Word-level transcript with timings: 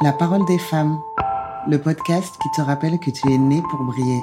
La 0.00 0.12
parole 0.12 0.44
des 0.44 0.58
femmes, 0.58 1.00
le 1.66 1.80
podcast 1.80 2.36
qui 2.40 2.48
te 2.52 2.60
rappelle 2.60 3.00
que 3.00 3.10
tu 3.10 3.32
es 3.32 3.36
né 3.36 3.60
pour 3.68 3.82
briller. 3.82 4.22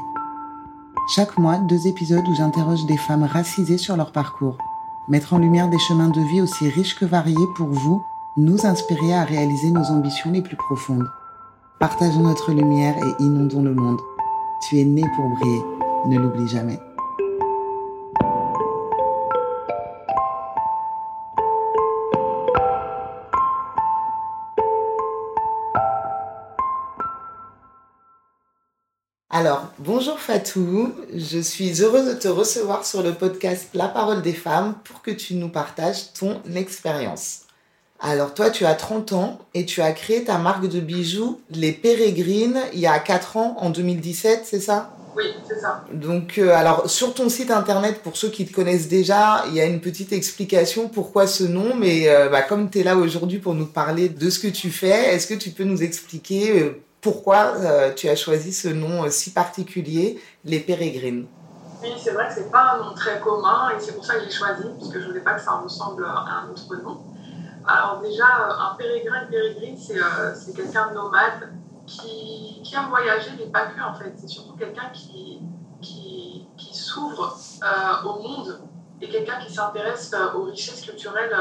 Chaque 1.13 1.38
mois, 1.38 1.57
deux 1.57 1.88
épisodes 1.88 2.25
où 2.25 2.33
j'interroge 2.33 2.86
des 2.86 2.95
femmes 2.95 3.25
racisées 3.25 3.77
sur 3.77 3.97
leur 3.97 4.14
parcours. 4.14 4.57
Mettre 5.09 5.33
en 5.33 5.38
lumière 5.38 5.68
des 5.68 5.77
chemins 5.79 6.07
de 6.07 6.21
vie 6.21 6.41
aussi 6.41 6.69
riches 6.69 6.97
que 6.97 7.04
variés 7.04 7.36
pour 7.57 7.68
vous, 7.68 8.01
nous 8.38 8.65
inspirer 8.65 9.14
à 9.14 9.25
réaliser 9.25 9.69
nos 9.69 9.91
ambitions 9.91 10.32
les 10.32 10.41
plus 10.41 10.55
profondes. 10.55 11.09
Partageons 11.78 12.21
notre 12.21 12.54
lumière 12.54 12.96
et 12.97 13.23
inondons 13.23 13.61
le 13.61 13.73
monde. 13.73 14.00
Tu 14.69 14.79
es 14.79 14.86
né 14.86 15.04
pour 15.18 15.28
briller, 15.28 15.61
ne 16.07 16.18
l'oublie 16.18 16.47
jamais. 16.47 16.79
Alors, 29.38 29.74
bonjour 29.80 30.18
Fatou, 30.18 30.94
je 31.14 31.39
suis 31.39 31.82
heureuse 31.82 32.08
de 32.08 32.14
te 32.14 32.30
recevoir 32.30 32.86
sur 32.86 33.03
le 33.03 33.12
podcast 33.12 33.67
La 33.73 33.89
parole 33.89 34.22
des 34.22 34.31
femmes 34.31 34.75
pour 34.86 35.02
que 35.02 35.11
tu 35.11 35.34
nous 35.34 35.50
partages 35.50 36.14
ton 36.17 36.39
expérience. 36.56 37.42
Alors 38.00 38.34
toi, 38.34 38.50
tu 38.50 38.66
as 38.66 38.75
30 38.75 39.11
ans 39.11 39.39
et 39.53 39.66
tu 39.66 39.81
as 39.81 39.92
créé 39.92 40.23
ta 40.23 40.38
marque 40.38 40.70
de 40.70 40.80
bijoux, 40.80 41.42
les 41.50 41.73
Pérégrines, 41.73 42.61
il 42.72 42.80
y 42.80 42.88
a 42.88 42.98
4 42.98 43.36
ans, 43.36 43.58
en 43.59 43.72
2017, 43.72 44.44
c'est 44.45 44.61
ça? 44.61 44.95
Oui, 45.17 45.25
c'est 45.45 45.59
ça. 45.59 45.83
Donc, 45.92 46.38
euh, 46.38 46.56
alors 46.56 46.89
sur 46.89 47.14
ton 47.14 47.28
site 47.28 47.52
internet, 47.52 48.02
pour 48.03 48.16
ceux 48.16 48.30
qui 48.30 48.45
te 48.45 48.53
connaissent 48.53 48.88
déjà, 48.88 49.44
il 49.50 49.56
y 49.56 49.59
a 49.59 49.66
une 49.66 49.81
petite 49.81 50.14
explication 50.14 50.88
pourquoi 50.88 51.27
ce 51.27 51.44
nom, 51.44 51.75
mais 51.75 52.08
euh, 52.08 52.30
bah, 52.30 52.42
comme 52.42 52.70
tu 52.70 52.80
es 52.80 52.83
là 52.83 52.95
aujourd'hui 52.95 53.39
pour 53.39 53.53
nous 53.53 53.66
parler 53.66 54.08
de 54.08 54.30
ce 54.30 54.39
que 54.39 54.47
tu 54.47 54.72
fais, 54.72 55.14
est-ce 55.14 55.27
que 55.27 55.33
tu 55.33 55.49
peux 55.49 55.66
nous 55.66 55.83
expliquer 55.83 56.61
euh, 56.61 56.81
pourquoi 57.06 57.53
euh, 57.58 57.94
tu 57.94 58.09
as 58.09 58.16
choisi 58.16 58.52
ce 58.52 58.67
nom 58.67 59.03
euh, 59.03 59.11
si 59.11 59.31
particulier, 59.31 60.20
les 60.44 60.59
pérégrines 60.59 61.28
Oui, 61.84 61.94
c'est 62.03 62.09
vrai 62.09 62.28
que 62.30 62.34
c'est 62.34 62.50
pas 62.50 62.72
un 62.73 62.84
nom 62.84 62.95
très 62.95 63.20
commun 63.20 63.70
et 63.70 63.80
c'est 63.80 63.94
pour 63.94 64.03
ça 64.03 64.16
que 64.16 64.23
j'ai 64.23 64.31
choisi, 64.31 64.64
parce 64.80 64.92
que 64.92 65.00
je 65.00 65.06
voulais 65.06 65.20
pas 65.20 65.36
que 65.36 65.42
ça 65.42 65.52
ressemble 65.52 66.03
à 66.03 66.42
un 66.42 66.50
autre 66.50 66.76
nom. 66.81 67.03
Alors 67.67 68.02
déjà, 68.02 68.26
euh, 68.26 68.72
un 68.72 68.76
pérégrin, 68.76 69.22
une 69.22 69.30
pérégrine, 69.30 69.78
c'est 69.78 70.56
quelqu'un 70.56 70.89
de 70.89 70.95
nomade 70.95 71.53
qui, 71.86 72.64
qui 72.64 72.73
aime 72.73 72.89
voyager, 72.89 73.30
mais 73.38 73.52
pas 73.52 73.67
que 73.67 73.80
en 73.80 73.94
fait. 73.94 74.11
C'est 74.17 74.28
surtout 74.28 74.56
quelqu'un 74.56 74.89
qui, 74.92 75.44
qui, 75.83 76.48
qui 76.58 76.76
s'ouvre 76.76 77.38
au 78.03 78.20
monde 78.23 78.61
et 79.00 79.08
quelqu'un 79.09 79.38
qui 79.45 79.53
s'intéresse 79.53 80.11
aux 80.36 80.45
richesses 80.45 80.81
culturelles 80.81 81.38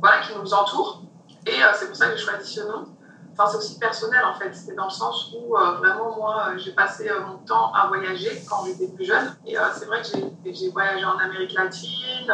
voilà, 0.00 0.20
qui 0.22 0.36
nous 0.36 0.52
entourent. 0.52 1.04
Et 1.46 1.60
c'est 1.78 1.86
pour 1.86 1.94
ça 1.94 2.08
que 2.08 2.16
j'ai 2.16 2.24
choisi 2.24 2.54
ce 2.54 2.62
nom 2.62 2.86
c'est 3.46 3.56
aussi 3.56 3.78
personnel 3.78 4.24
en 4.24 4.34
fait. 4.34 4.52
C'est 4.54 4.74
dans 4.74 4.84
le 4.84 4.90
sens 4.90 5.34
où 5.34 5.56
euh, 5.56 5.72
vraiment 5.72 6.16
moi 6.16 6.48
euh, 6.48 6.58
j'ai 6.58 6.72
passé 6.72 7.08
euh, 7.08 7.20
mon 7.20 7.38
temps 7.38 7.72
à 7.72 7.86
voyager 7.86 8.42
quand 8.48 8.64
j'étais 8.64 8.88
plus 8.88 9.04
jeune. 9.04 9.34
Et 9.46 9.56
c'est 9.74 9.86
vrai 9.86 10.02
que 10.02 10.52
j'ai 10.52 10.70
voyagé 10.70 11.04
en 11.04 11.18
Amérique 11.18 11.52
latine, 11.52 12.32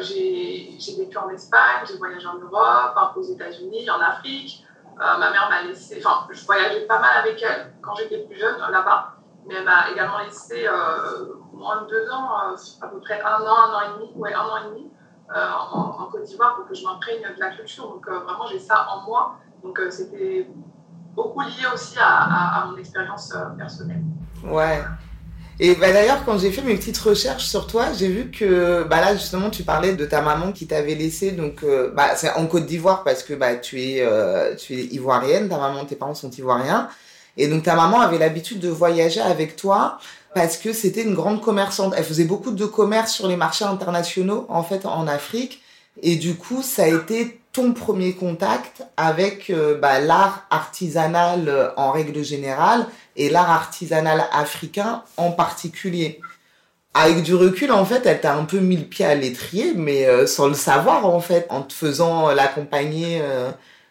j'ai 0.00 0.96
vécu 0.98 1.18
en 1.18 1.28
Espagne, 1.30 1.84
j'ai 1.88 1.96
voyagé 1.96 2.26
en 2.26 2.36
Europe, 2.36 3.12
aux 3.16 3.22
États-Unis, 3.22 3.88
en 3.90 4.00
Afrique. 4.00 4.64
ma 4.98 5.30
mère 5.30 5.48
m'a 5.50 5.62
laissé, 5.62 6.02
enfin 6.04 6.26
je 6.30 6.44
voyageais 6.44 6.86
pas 6.86 6.98
mal 6.98 7.16
avec 7.18 7.42
elle 7.42 7.72
quand 7.80 7.94
j'étais 7.94 8.18
plus 8.18 8.38
jeune 8.38 8.58
là-bas, 8.58 9.14
mais 9.46 9.54
elle 9.54 9.64
m'a 9.64 9.90
également 9.90 10.18
laissé 10.18 10.68
moins 11.52 11.82
de 11.82 11.88
deux 11.88 12.10
ans, 12.10 12.54
à 12.80 12.86
peu 12.88 13.00
près 13.00 13.20
un 13.22 13.40
an, 13.40 13.56
un 13.68 13.74
an 13.74 13.80
et 13.80 13.98
demi, 13.98 14.12
ouais 14.16 14.34
un 14.34 14.44
an 14.44 14.56
et 14.58 14.68
demi. 14.70 14.90
En, 15.34 16.08
Côte 16.12 16.24
d'Ivoire 16.24 16.56
pour 16.56 16.66
que 16.66 16.74
je 16.74 16.84
m'imprègne 16.84 17.22
de 17.22 17.40
la 17.40 17.50
culture. 17.56 17.88
Donc 17.88 18.06
vraiment 18.06 18.46
j'ai 18.46 18.58
ça 18.58 18.86
en 18.90 19.00
moi 19.06 19.36
donc 19.62 19.78
euh, 19.78 19.90
c'était 19.90 20.46
beaucoup 21.14 21.40
lié 21.40 21.66
aussi 21.72 21.96
à, 22.00 22.66
mon 22.70 22.76
expérience 22.78 23.32
euh, 23.34 23.44
personnelle. 23.56 24.02
Ouais. 24.44 24.80
Et 25.60 25.74
bah, 25.74 25.92
d'ailleurs, 25.92 26.24
quand 26.24 26.38
j'ai 26.38 26.50
fait 26.50 26.62
mes 26.62 26.74
petites 26.74 26.98
recherches 26.98 27.44
sur 27.44 27.66
toi, 27.66 27.92
j'ai 27.96 28.08
vu 28.08 28.30
que 28.30 28.84
bah, 28.84 29.00
là, 29.00 29.14
justement, 29.14 29.50
tu 29.50 29.62
parlais 29.62 29.94
de 29.94 30.04
ta 30.04 30.22
maman 30.22 30.52
qui 30.52 30.66
t'avait 30.66 30.94
laissé. 30.94 31.30
Donc, 31.32 31.62
euh, 31.62 31.92
bah, 31.94 32.14
en 32.36 32.46
Côte 32.46 32.66
d'Ivoire 32.66 33.04
parce 33.04 33.22
que 33.22 33.34
bah, 33.34 33.54
tu, 33.56 33.80
es, 33.80 34.04
tu 34.56 34.74
es 34.74 34.84
ivoirienne. 34.86 35.48
Ta 35.48 35.58
maman, 35.58 35.84
tes 35.84 35.94
parents 35.94 36.14
sont 36.14 36.30
ivoiriens. 36.30 36.88
Et 37.36 37.48
donc, 37.48 37.62
ta 37.62 37.76
maman 37.76 38.00
avait 38.00 38.18
l'habitude 38.18 38.60
de 38.60 38.68
voyager 38.68 39.20
avec 39.20 39.56
toi 39.56 39.98
parce 40.34 40.56
que 40.56 40.72
c'était 40.72 41.02
une 41.02 41.14
grande 41.14 41.40
commerçante. 41.40 41.94
Elle 41.96 42.04
faisait 42.04 42.24
beaucoup 42.24 42.50
de 42.50 42.66
commerce 42.66 43.12
sur 43.12 43.28
les 43.28 43.36
marchés 43.36 43.66
internationaux, 43.66 44.46
en 44.48 44.62
fait, 44.62 44.86
en 44.86 45.06
Afrique. 45.06 45.62
Et 46.02 46.16
du 46.16 46.34
coup, 46.34 46.62
ça 46.62 46.84
a 46.84 46.88
été 46.88 47.41
ton 47.52 47.74
premier 47.74 48.14
contact 48.14 48.82
avec 48.96 49.50
euh, 49.50 49.78
bah, 49.78 50.00
l'art 50.00 50.46
artisanal 50.50 51.48
euh, 51.48 51.68
en 51.76 51.92
règle 51.92 52.22
générale 52.24 52.86
et 53.14 53.28
l'art 53.28 53.50
artisanal 53.50 54.26
africain 54.32 55.02
en 55.18 55.32
particulier. 55.32 56.20
Avec 56.94 57.22
du 57.22 57.34
recul, 57.34 57.72
en 57.72 57.84
fait, 57.84 58.04
elle 58.06 58.20
t'a 58.20 58.34
un 58.34 58.44
peu 58.44 58.58
mis 58.58 58.76
le 58.76 58.84
pied 58.84 59.04
à 59.04 59.14
l'étrier, 59.14 59.72
mais 59.74 60.06
euh, 60.06 60.26
sans 60.26 60.48
le 60.48 60.54
savoir, 60.54 61.06
en 61.06 61.20
fait, 61.20 61.46
en 61.50 61.62
te 61.62 61.72
faisant 61.72 62.30
l'accompagner 62.32 63.22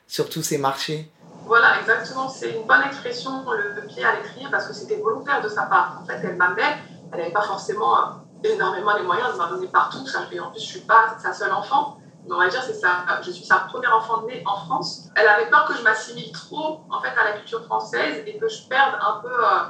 sur 0.08 0.30
tous 0.30 0.44
ces 0.44 0.60
marchés. 0.60 1.12
Voilà, 1.48 1.80
exactement. 1.80 2.30
C'est 2.30 2.52
une 2.52 2.68
bonne 2.68 2.84
expression, 2.86 3.44
le, 3.52 3.88
pied 3.88 4.04
à 4.04 4.18
l'étrier, 4.18 4.48
parce 4.52 4.68
que 4.68 4.74
c'était 4.74 4.98
volontaire 4.98 5.42
de 5.42 5.50
sa 5.50 5.64
part. 5.64 6.00
En 6.02 6.06
fait, 6.06 6.20
elle 6.24 6.36
m'amenait, 6.36 6.78
elle 7.12 7.20
n'avait 7.20 7.32
pas 7.32 7.42
forcément 7.42 7.96
énormément 8.44 8.96
les 8.96 9.04
moyens 9.04 9.34
de 9.34 9.38
m'amener 9.38 9.68
partout. 9.68 10.06
Et 10.32 10.40
en 10.40 10.52
plus, 10.52 10.62
je 10.62 10.66
suis 10.66 10.82
pas 10.82 11.18
sa 11.22 11.34
seule 11.34 11.52
enfant 11.52 11.98
on 12.30 12.38
va 12.38 12.48
dire, 12.48 12.62
c'est 12.62 12.74
ça. 12.74 13.06
Je 13.22 13.32
suis 13.32 13.44
sa 13.44 13.58
première 13.58 13.96
enfant 13.96 14.22
née 14.24 14.42
en 14.46 14.56
France. 14.56 15.10
Elle 15.16 15.28
avait 15.28 15.50
peur 15.50 15.66
que 15.66 15.76
je 15.76 15.82
m'assimile 15.82 16.32
trop, 16.32 16.82
en 16.90 17.00
fait, 17.00 17.18
à 17.18 17.24
la 17.24 17.32
culture 17.32 17.64
française 17.64 18.22
et 18.26 18.38
que 18.38 18.48
je 18.48 18.68
perde 18.68 18.96
un 19.02 19.20
peu 19.22 19.32
euh, 19.32 19.64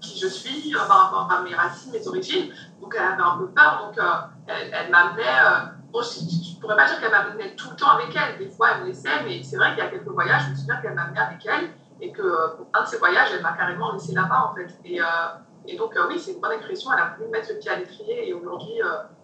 qui 0.00 0.18
je 0.18 0.26
suis 0.26 0.74
euh, 0.74 0.86
par 0.86 1.04
rapport 1.04 1.28
à 1.30 1.42
mes 1.42 1.54
racines, 1.54 1.90
mes 1.92 2.06
origines. 2.06 2.52
Donc, 2.80 2.94
elle 2.96 3.04
avait 3.04 3.22
un 3.22 3.36
peu 3.36 3.48
peur. 3.48 3.84
Donc, 3.84 3.98
euh, 3.98 4.12
elle, 4.46 4.90
m'amenait. 4.90 5.22
je 5.92 6.54
ne 6.54 6.60
pourrais 6.60 6.76
pas 6.76 6.86
dire 6.86 7.00
qu'elle 7.00 7.10
m'amenait 7.10 7.54
tout 7.56 7.70
le 7.70 7.76
temps 7.76 7.90
avec 7.90 8.14
elle. 8.14 8.38
Des 8.38 8.50
fois, 8.50 8.70
elle 8.74 8.82
me 8.82 8.86
laissait, 8.86 9.22
mais 9.24 9.42
c'est 9.42 9.56
vrai 9.56 9.70
qu'il 9.70 9.78
y 9.78 9.86
a 9.86 9.90
quelques 9.90 10.08
voyages, 10.08 10.44
je 10.46 10.50
me 10.50 10.54
souviens 10.54 10.76
qu'elle 10.76 10.94
m'amenait 10.94 11.20
avec 11.20 11.44
elle 11.46 11.70
et 12.00 12.10
que 12.10 12.56
pour 12.56 12.66
un 12.74 12.82
de 12.82 12.86
ces 12.86 12.98
voyages, 12.98 13.28
elle 13.32 13.42
m'a 13.42 13.52
carrément 13.52 13.92
laissé 13.92 14.12
là-bas, 14.12 14.50
en 14.50 14.54
fait. 14.54 14.68
Et, 14.84 15.00
et 15.66 15.76
donc, 15.76 15.96
oui, 16.08 16.18
c'est 16.18 16.32
une 16.32 16.40
bonne 16.40 16.52
expression. 16.52 16.92
Elle 16.92 17.00
a 17.00 17.14
voulu 17.16 17.28
mettre 17.30 17.48
le 17.50 17.58
pied 17.58 17.70
à 17.70 17.76
l'étrier 17.76 18.28
et 18.28 18.32
aujourd'hui, 18.32 18.80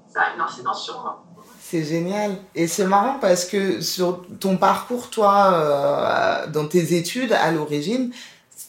ça 0.06 0.22
a 0.22 0.34
une 0.34 0.40
incidence 0.40 0.84
sur 0.84 1.00
moi. 1.00 1.24
C'est 1.70 1.84
génial. 1.84 2.36
Et 2.54 2.66
c'est 2.66 2.86
marrant 2.86 3.18
parce 3.20 3.44
que 3.44 3.82
sur 3.82 4.24
ton 4.40 4.56
parcours, 4.56 5.10
toi, 5.10 5.52
euh, 5.52 6.46
dans 6.50 6.66
tes 6.66 6.96
études 6.96 7.32
à 7.32 7.50
l'origine, 7.50 8.10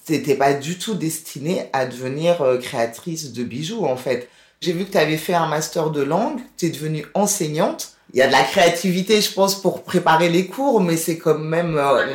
t'étais 0.05 0.35
pas 0.35 0.53
du 0.53 0.77
tout 0.77 0.95
destinée 0.95 1.69
à 1.71 1.85
devenir 1.85 2.41
euh, 2.41 2.57
créatrice 2.57 3.31
de 3.31 3.43
bijoux, 3.43 3.85
en 3.85 3.95
fait. 3.95 4.27
J'ai 4.59 4.73
vu 4.73 4.83
que 4.83 4.91
tu 4.91 4.97
avais 4.97 5.15
fait 5.15 5.33
un 5.33 5.47
master 5.47 5.91
de 5.91 6.01
langue, 6.01 6.41
tu 6.57 6.65
es 6.65 6.69
devenue 6.69 7.05
enseignante. 7.13 7.93
Il 8.13 8.19
y 8.19 8.21
a 8.21 8.27
de 8.27 8.33
la 8.33 8.43
créativité, 8.43 9.21
je 9.21 9.31
pense, 9.31 9.55
pour 9.55 9.83
préparer 9.83 10.27
les 10.27 10.47
cours, 10.47 10.81
mais 10.81 10.97
c'est 10.97 11.17
quand 11.17 11.37
même... 11.37 11.77
Euh, 11.77 12.05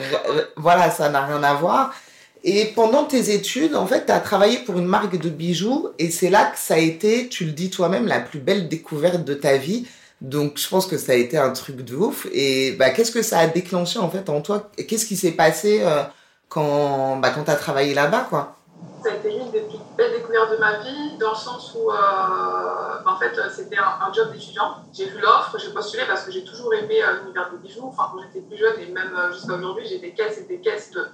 voilà, 0.56 0.90
ça 0.90 1.08
n'a 1.08 1.24
rien 1.24 1.42
à 1.42 1.54
voir. 1.54 1.94
Et 2.42 2.66
pendant 2.74 3.04
tes 3.04 3.32
études, 3.32 3.74
en 3.74 3.86
fait, 3.86 4.04
tu 4.04 4.12
as 4.12 4.20
travaillé 4.20 4.58
pour 4.58 4.78
une 4.78 4.84
marque 4.84 5.16
de 5.16 5.30
bijoux 5.30 5.88
et 5.98 6.10
c'est 6.10 6.28
là 6.28 6.44
que 6.44 6.58
ça 6.58 6.74
a 6.74 6.78
été, 6.78 7.28
tu 7.28 7.46
le 7.46 7.52
dis 7.52 7.70
toi-même, 7.70 8.06
la 8.06 8.20
plus 8.20 8.38
belle 8.38 8.68
découverte 8.68 9.24
de 9.24 9.32
ta 9.32 9.56
vie 9.56 9.86
donc, 10.20 10.58
je 10.58 10.68
pense 10.68 10.86
que 10.86 10.96
ça 10.96 11.12
a 11.12 11.16
été 11.16 11.36
un 11.36 11.50
truc 11.50 11.82
de 11.82 11.94
ouf. 11.96 12.26
Et 12.32 12.72
bah, 12.72 12.90
qu'est-ce 12.90 13.12
que 13.12 13.22
ça 13.22 13.38
a 13.38 13.46
déclenché 13.46 13.98
en 13.98 14.08
fait 14.08 14.28
en 14.28 14.40
toi? 14.40 14.70
Qu'est-ce 14.88 15.06
qui 15.06 15.16
s'est 15.16 15.32
passé 15.32 15.82
euh, 15.82 16.02
quand, 16.48 17.16
bah, 17.16 17.30
quand 17.30 17.44
tu 17.44 17.50
as 17.50 17.56
travaillé 17.56 17.94
là-bas 17.94 18.26
quoi? 18.28 18.56
Ça 19.02 19.10
a 19.10 19.16
été 19.16 19.36
une 19.36 19.50
des 19.50 19.60
plus 19.60 19.78
belles 19.98 20.12
découvertes 20.12 20.52
de 20.52 20.56
ma 20.56 20.78
vie, 20.78 21.18
dans 21.20 21.30
le 21.30 21.36
sens 21.36 21.74
où, 21.74 21.90
euh, 21.90 21.94
bah, 21.94 23.04
en 23.04 23.18
fait, 23.18 23.38
c'était 23.54 23.76
un, 23.76 24.12
job 24.12 24.32
d'étudiant. 24.32 24.76
J'ai 24.94 25.06
vu 25.06 25.20
l'offre, 25.20 25.58
j'ai 25.58 25.72
postulé 25.72 26.04
parce 26.08 26.22
que 26.22 26.32
j'ai 26.32 26.44
toujours 26.44 26.72
aimé 26.72 27.02
euh, 27.02 27.20
l'univers 27.20 27.50
des 27.50 27.58
bijoux. 27.58 27.88
Enfin, 27.88 28.10
quand 28.12 28.22
j'étais 28.22 28.46
plus 28.46 28.56
jeune 28.56 28.80
et 28.80 28.86
même 28.86 29.12
jusqu'à 29.32 29.54
aujourd'hui, 29.54 29.84
j'ai 29.86 29.98
des 29.98 30.14
caisses 30.14 30.38
et 30.38 30.44
des 30.44 30.60
caisses 30.60 30.90
de. 30.92 31.06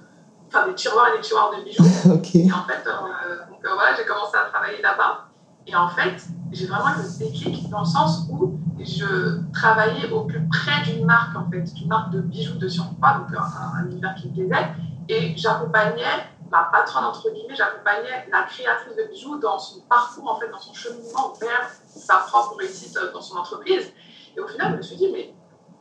Enfin, 0.47 0.67
des 0.67 0.75
tiroirs 0.75 1.09
et 1.13 1.17
des 1.17 1.21
tiroirs 1.21 1.51
de 1.57 1.63
bijoux. 1.63 1.83
Et 2.35 2.51
en 2.51 2.63
fait, 2.65 2.83
donc, 2.85 3.61
voilà, 3.61 3.95
j'ai 3.97 4.05
commencé 4.05 4.35
à 4.35 4.49
travailler 4.49 4.81
là-bas. 4.81 5.30
Et 5.67 5.75
en 5.75 5.87
fait, 5.89 6.25
j'ai 6.51 6.65
vraiment 6.65 6.89
eu 6.89 7.17
déclic 7.19 7.69
dans 7.69 7.81
le 7.81 7.85
sens 7.85 8.27
où 8.29 8.59
je 8.79 9.41
travaillais 9.53 10.09
au 10.11 10.25
plus 10.25 10.45
près 10.47 10.81
d'une 10.83 11.05
marque, 11.05 11.35
en 11.35 11.49
fait, 11.49 11.61
d'une 11.73 11.87
marque 11.87 12.11
de 12.11 12.21
bijoux 12.21 12.57
de 12.57 12.67
surpoids, 12.67 13.13
donc 13.13 13.27
un, 13.37 13.85
univers 13.85 14.15
qui 14.15 14.29
me 14.29 14.33
plaisait. 14.33 14.67
Et 15.07 15.35
j'accompagnais 15.37 16.27
ma 16.49 16.63
patronne, 16.63 17.05
entre 17.05 17.29
guillemets, 17.31 17.55
j'accompagnais 17.55 18.27
la 18.31 18.43
créatrice 18.43 18.95
de 18.95 19.03
bijoux 19.03 19.39
dans 19.39 19.57
son 19.57 19.81
parcours, 19.81 20.31
en 20.31 20.39
fait, 20.39 20.49
dans 20.49 20.59
son 20.59 20.73
cheminement 20.73 21.33
vers 21.39 21.69
sa 21.87 22.17
propre 22.17 22.57
réussite 22.57 22.97
dans 23.13 23.21
son 23.21 23.37
entreprise. 23.37 23.93
Et 24.35 24.39
au 24.39 24.47
final, 24.47 24.71
je 24.71 24.77
me 24.77 24.81
suis 24.81 24.95
dit, 24.97 25.09
mais 25.11 25.33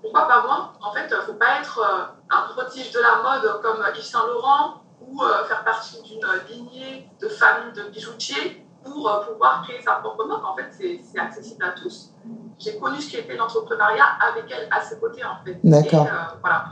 pourquoi 0.03 0.29
pas 0.29 0.43
moi? 0.43 0.73
En 0.83 0.93
fait, 0.93 1.09
il 1.11 1.17
ne 1.17 1.23
faut 1.23 1.35
pas 1.35 1.61
être 1.61 1.79
euh, 1.79 2.05
un 2.31 2.53
prodige 2.53 2.93
de 2.93 3.01
la 3.01 3.23
mode 3.23 3.63
comme 3.63 3.85
Yves 3.95 4.03
Saint 4.03 4.27
Laurent 4.27 4.83
ou 5.01 5.23
euh, 5.23 5.45
faire 5.45 5.65
partie 5.65 6.01
d'une 6.03 6.27
lignée 6.49 7.11
de 7.21 7.29
famille 7.29 7.73
de 7.73 7.91
bijoutiers 7.91 8.67
pour 8.85 9.09
euh, 9.09 9.33
pouvoir 9.33 9.65
créer 9.67 9.81
sa 9.83 9.95
propre 9.95 10.27
marque. 10.27 10.45
En 10.45 10.57
fait, 10.57 10.71
c'est 10.79 11.19
accessible 11.19 11.65
à 11.65 11.71
tous. 11.71 12.13
J'ai 12.59 12.77
connu 12.79 13.01
ce 13.01 13.11
qui 13.11 13.17
était 13.17 13.37
l'entrepreneuriat 13.37 14.05
avec 14.31 14.45
elle 14.51 14.69
à 14.71 14.83
ses 14.83 14.99
côtés, 14.99 15.23
en 15.25 15.45
fait. 15.45 15.59
D'accord. 15.65 16.07
Euh, 16.07 16.37
voilà, 16.41 16.67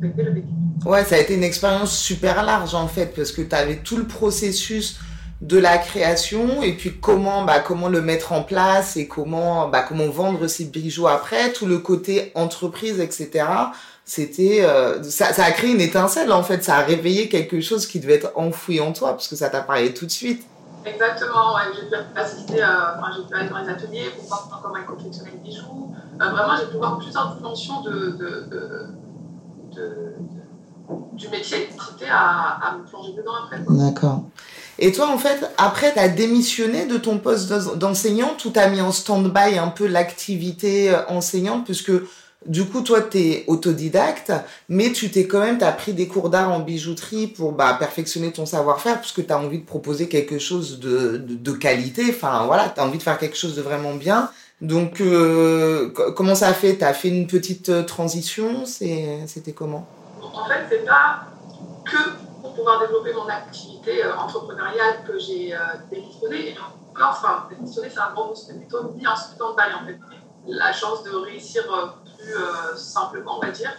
le 0.00 0.08
déclic. 0.08 0.44
Ouais, 0.84 1.04
ça 1.04 1.14
a 1.14 1.18
été 1.18 1.34
une 1.34 1.44
expérience 1.44 1.96
super 1.96 2.42
large 2.42 2.74
en 2.74 2.88
fait, 2.88 3.14
parce 3.14 3.32
que 3.32 3.40
tu 3.40 3.54
avais 3.54 3.76
tout 3.76 3.96
le 3.96 4.06
processus 4.06 4.98
de 5.40 5.58
la 5.58 5.78
création 5.78 6.62
et 6.62 6.72
puis 6.72 6.98
comment 7.00 7.44
bah 7.44 7.60
comment 7.60 7.88
le 7.88 8.00
mettre 8.00 8.32
en 8.32 8.42
place 8.42 8.96
et 8.96 9.08
comment 9.08 9.68
bah 9.68 9.84
comment 9.86 10.08
vendre 10.08 10.46
ces 10.46 10.64
bijoux 10.64 11.08
après 11.08 11.52
tout 11.52 11.66
le 11.66 11.78
côté 11.78 12.32
entreprise 12.34 13.00
etc 13.00 13.44
c'était 14.04 14.60
euh, 14.62 15.02
ça, 15.02 15.32
ça 15.32 15.44
a 15.44 15.50
créé 15.50 15.72
une 15.72 15.80
étincelle 15.80 16.32
en 16.32 16.42
fait 16.44 16.62
ça 16.62 16.76
a 16.76 16.82
réveillé 16.82 17.28
quelque 17.28 17.60
chose 17.60 17.86
qui 17.86 17.98
devait 18.00 18.14
être 18.14 18.32
enfoui 18.36 18.80
en 18.80 18.92
toi 18.92 19.10
parce 19.10 19.28
que 19.28 19.36
ça 19.36 19.50
t'a 19.50 19.60
parlé 19.60 19.92
tout 19.92 20.06
de 20.06 20.10
suite 20.10 20.46
exactement 20.84 21.56
j'ai 21.74 21.86
pu 21.88 21.94
assister 22.16 22.62
euh, 22.62 22.96
enfin, 22.98 23.12
j'ai 23.16 23.24
pu 23.24 23.34
aller 23.34 23.48
dans 23.48 23.58
les 23.58 23.68
ateliers 23.68 24.10
pour 24.16 24.26
voir 24.26 24.60
comment 24.62 24.76
ils 24.76 24.84
confectionnaient 24.84 25.32
les 25.32 25.38
bijoux. 25.38 25.92
Euh, 26.20 26.30
vraiment 26.30 26.56
j'ai 26.56 26.66
pu 26.66 26.76
voir 26.76 26.98
plusieurs 26.98 27.34
dimensions 27.36 27.80
du 31.12 31.28
métier 31.28 31.68
c'était 31.88 32.10
à, 32.10 32.58
à 32.62 32.76
me 32.76 32.84
plonger 32.84 33.12
dedans 33.12 33.32
après 33.44 33.60
d'accord. 33.68 34.22
Et 34.78 34.90
toi, 34.90 35.08
en 35.08 35.18
fait, 35.18 35.48
après, 35.56 35.92
tu 35.92 35.98
as 36.00 36.08
démissionné 36.08 36.86
de 36.86 36.98
ton 36.98 37.18
poste 37.18 37.48
d'enseignante 37.76 38.44
ou 38.44 38.50
tu 38.50 38.58
as 38.58 38.68
mis 38.68 38.80
en 38.80 38.90
stand-by 38.90 39.56
un 39.58 39.68
peu 39.68 39.86
l'activité 39.86 40.92
euh, 40.92 41.06
enseignante? 41.08 41.64
Puisque 41.64 41.92
du 42.46 42.66
coup, 42.66 42.82
toi, 42.82 43.00
tu 43.00 43.18
es 43.18 43.44
autodidacte, 43.46 44.32
mais 44.68 44.92
tu 44.92 45.10
t'es 45.10 45.26
quand 45.26 45.40
même, 45.40 45.58
tu 45.58 45.64
as 45.64 45.72
pris 45.72 45.92
des 45.92 46.06
cours 46.06 46.28
d'art 46.28 46.50
en 46.50 46.60
bijouterie 46.60 47.26
pour 47.26 47.52
bah, 47.52 47.74
perfectionner 47.78 48.32
ton 48.32 48.46
savoir-faire 48.46 49.00
puisque 49.00 49.26
tu 49.26 49.32
as 49.32 49.38
envie 49.38 49.58
de 49.58 49.64
proposer 49.64 50.08
quelque 50.08 50.38
chose 50.38 50.78
de, 50.78 51.16
de, 51.16 51.52
qualité. 51.52 52.04
Enfin, 52.10 52.44
voilà, 52.46 52.68
tu 52.68 52.80
as 52.80 52.84
envie 52.84 52.98
de 52.98 53.02
faire 53.02 53.18
quelque 53.18 53.36
chose 53.36 53.56
de 53.56 53.62
vraiment 53.62 53.94
bien. 53.94 54.30
Donc, 54.60 55.00
euh, 55.00 55.90
comment 56.16 56.34
ça 56.34 56.48
a 56.48 56.52
fait? 56.52 56.76
Tu 56.76 56.84
as 56.84 56.94
fait 56.94 57.08
une 57.08 57.26
petite 57.26 57.70
euh, 57.70 57.82
transition? 57.82 58.66
C'était 58.66 59.52
comment? 59.54 59.86
En 60.22 60.46
fait, 60.46 60.66
c'est 60.70 60.84
pas 60.84 61.24
que 61.84 61.96
pour 62.40 62.54
pouvoir 62.54 62.80
développer 62.80 63.12
mon 63.14 63.26
activité 63.26 64.04
euh, 64.04 64.16
entrepreneuriale 64.16 65.04
que 65.06 65.18
j'ai 65.18 65.54
démissionné. 65.90 66.56
Enfin, 66.94 67.48
démissionné, 67.50 67.88
c'est 67.90 68.00
un 68.00 68.12
grand 68.12 68.28
mot, 68.28 68.34
c'était 68.34 68.58
plutôt 68.58 68.92
mis 68.94 69.06
en 69.06 69.16
stand-by 69.16 69.82
en 69.82 69.86
fait. 69.86 69.98
La 70.46 70.72
chance 70.72 71.02
de 71.02 71.10
réussir 71.10 71.62
euh, 71.72 71.86
plus 72.16 72.78
simplement, 72.78 73.38
on 73.38 73.40
va 73.40 73.50
dire. 73.50 73.72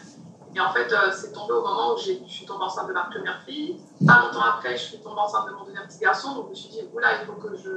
Et 0.56 0.60
en 0.60 0.72
fait, 0.72 0.94
c'est 1.12 1.34
tombé 1.34 1.54
au 1.54 1.62
moment 1.62 1.94
où 1.94 1.98
je 1.98 2.14
suis 2.28 2.46
tombée 2.46 2.64
enceinte 2.64 2.88
de 2.88 2.94
ma 2.94 3.04
première 3.04 3.42
fille. 3.44 3.78
Pas 4.08 4.22
longtemps 4.22 4.42
après, 4.42 4.78
je 4.78 4.84
suis 4.84 5.00
tombée 5.00 5.20
enceinte 5.20 5.48
de 5.48 5.52
mon 5.52 5.66
deuxième 5.66 5.86
petit 5.86 6.00
garçon. 6.00 6.34
Donc, 6.34 6.46
je 6.46 6.50
me 6.52 6.56
suis 6.56 6.70
dit, 6.70 6.82
oula, 6.94 7.20
il 7.20 7.26
faut 7.26 7.34
que 7.34 7.56
je 7.56 7.70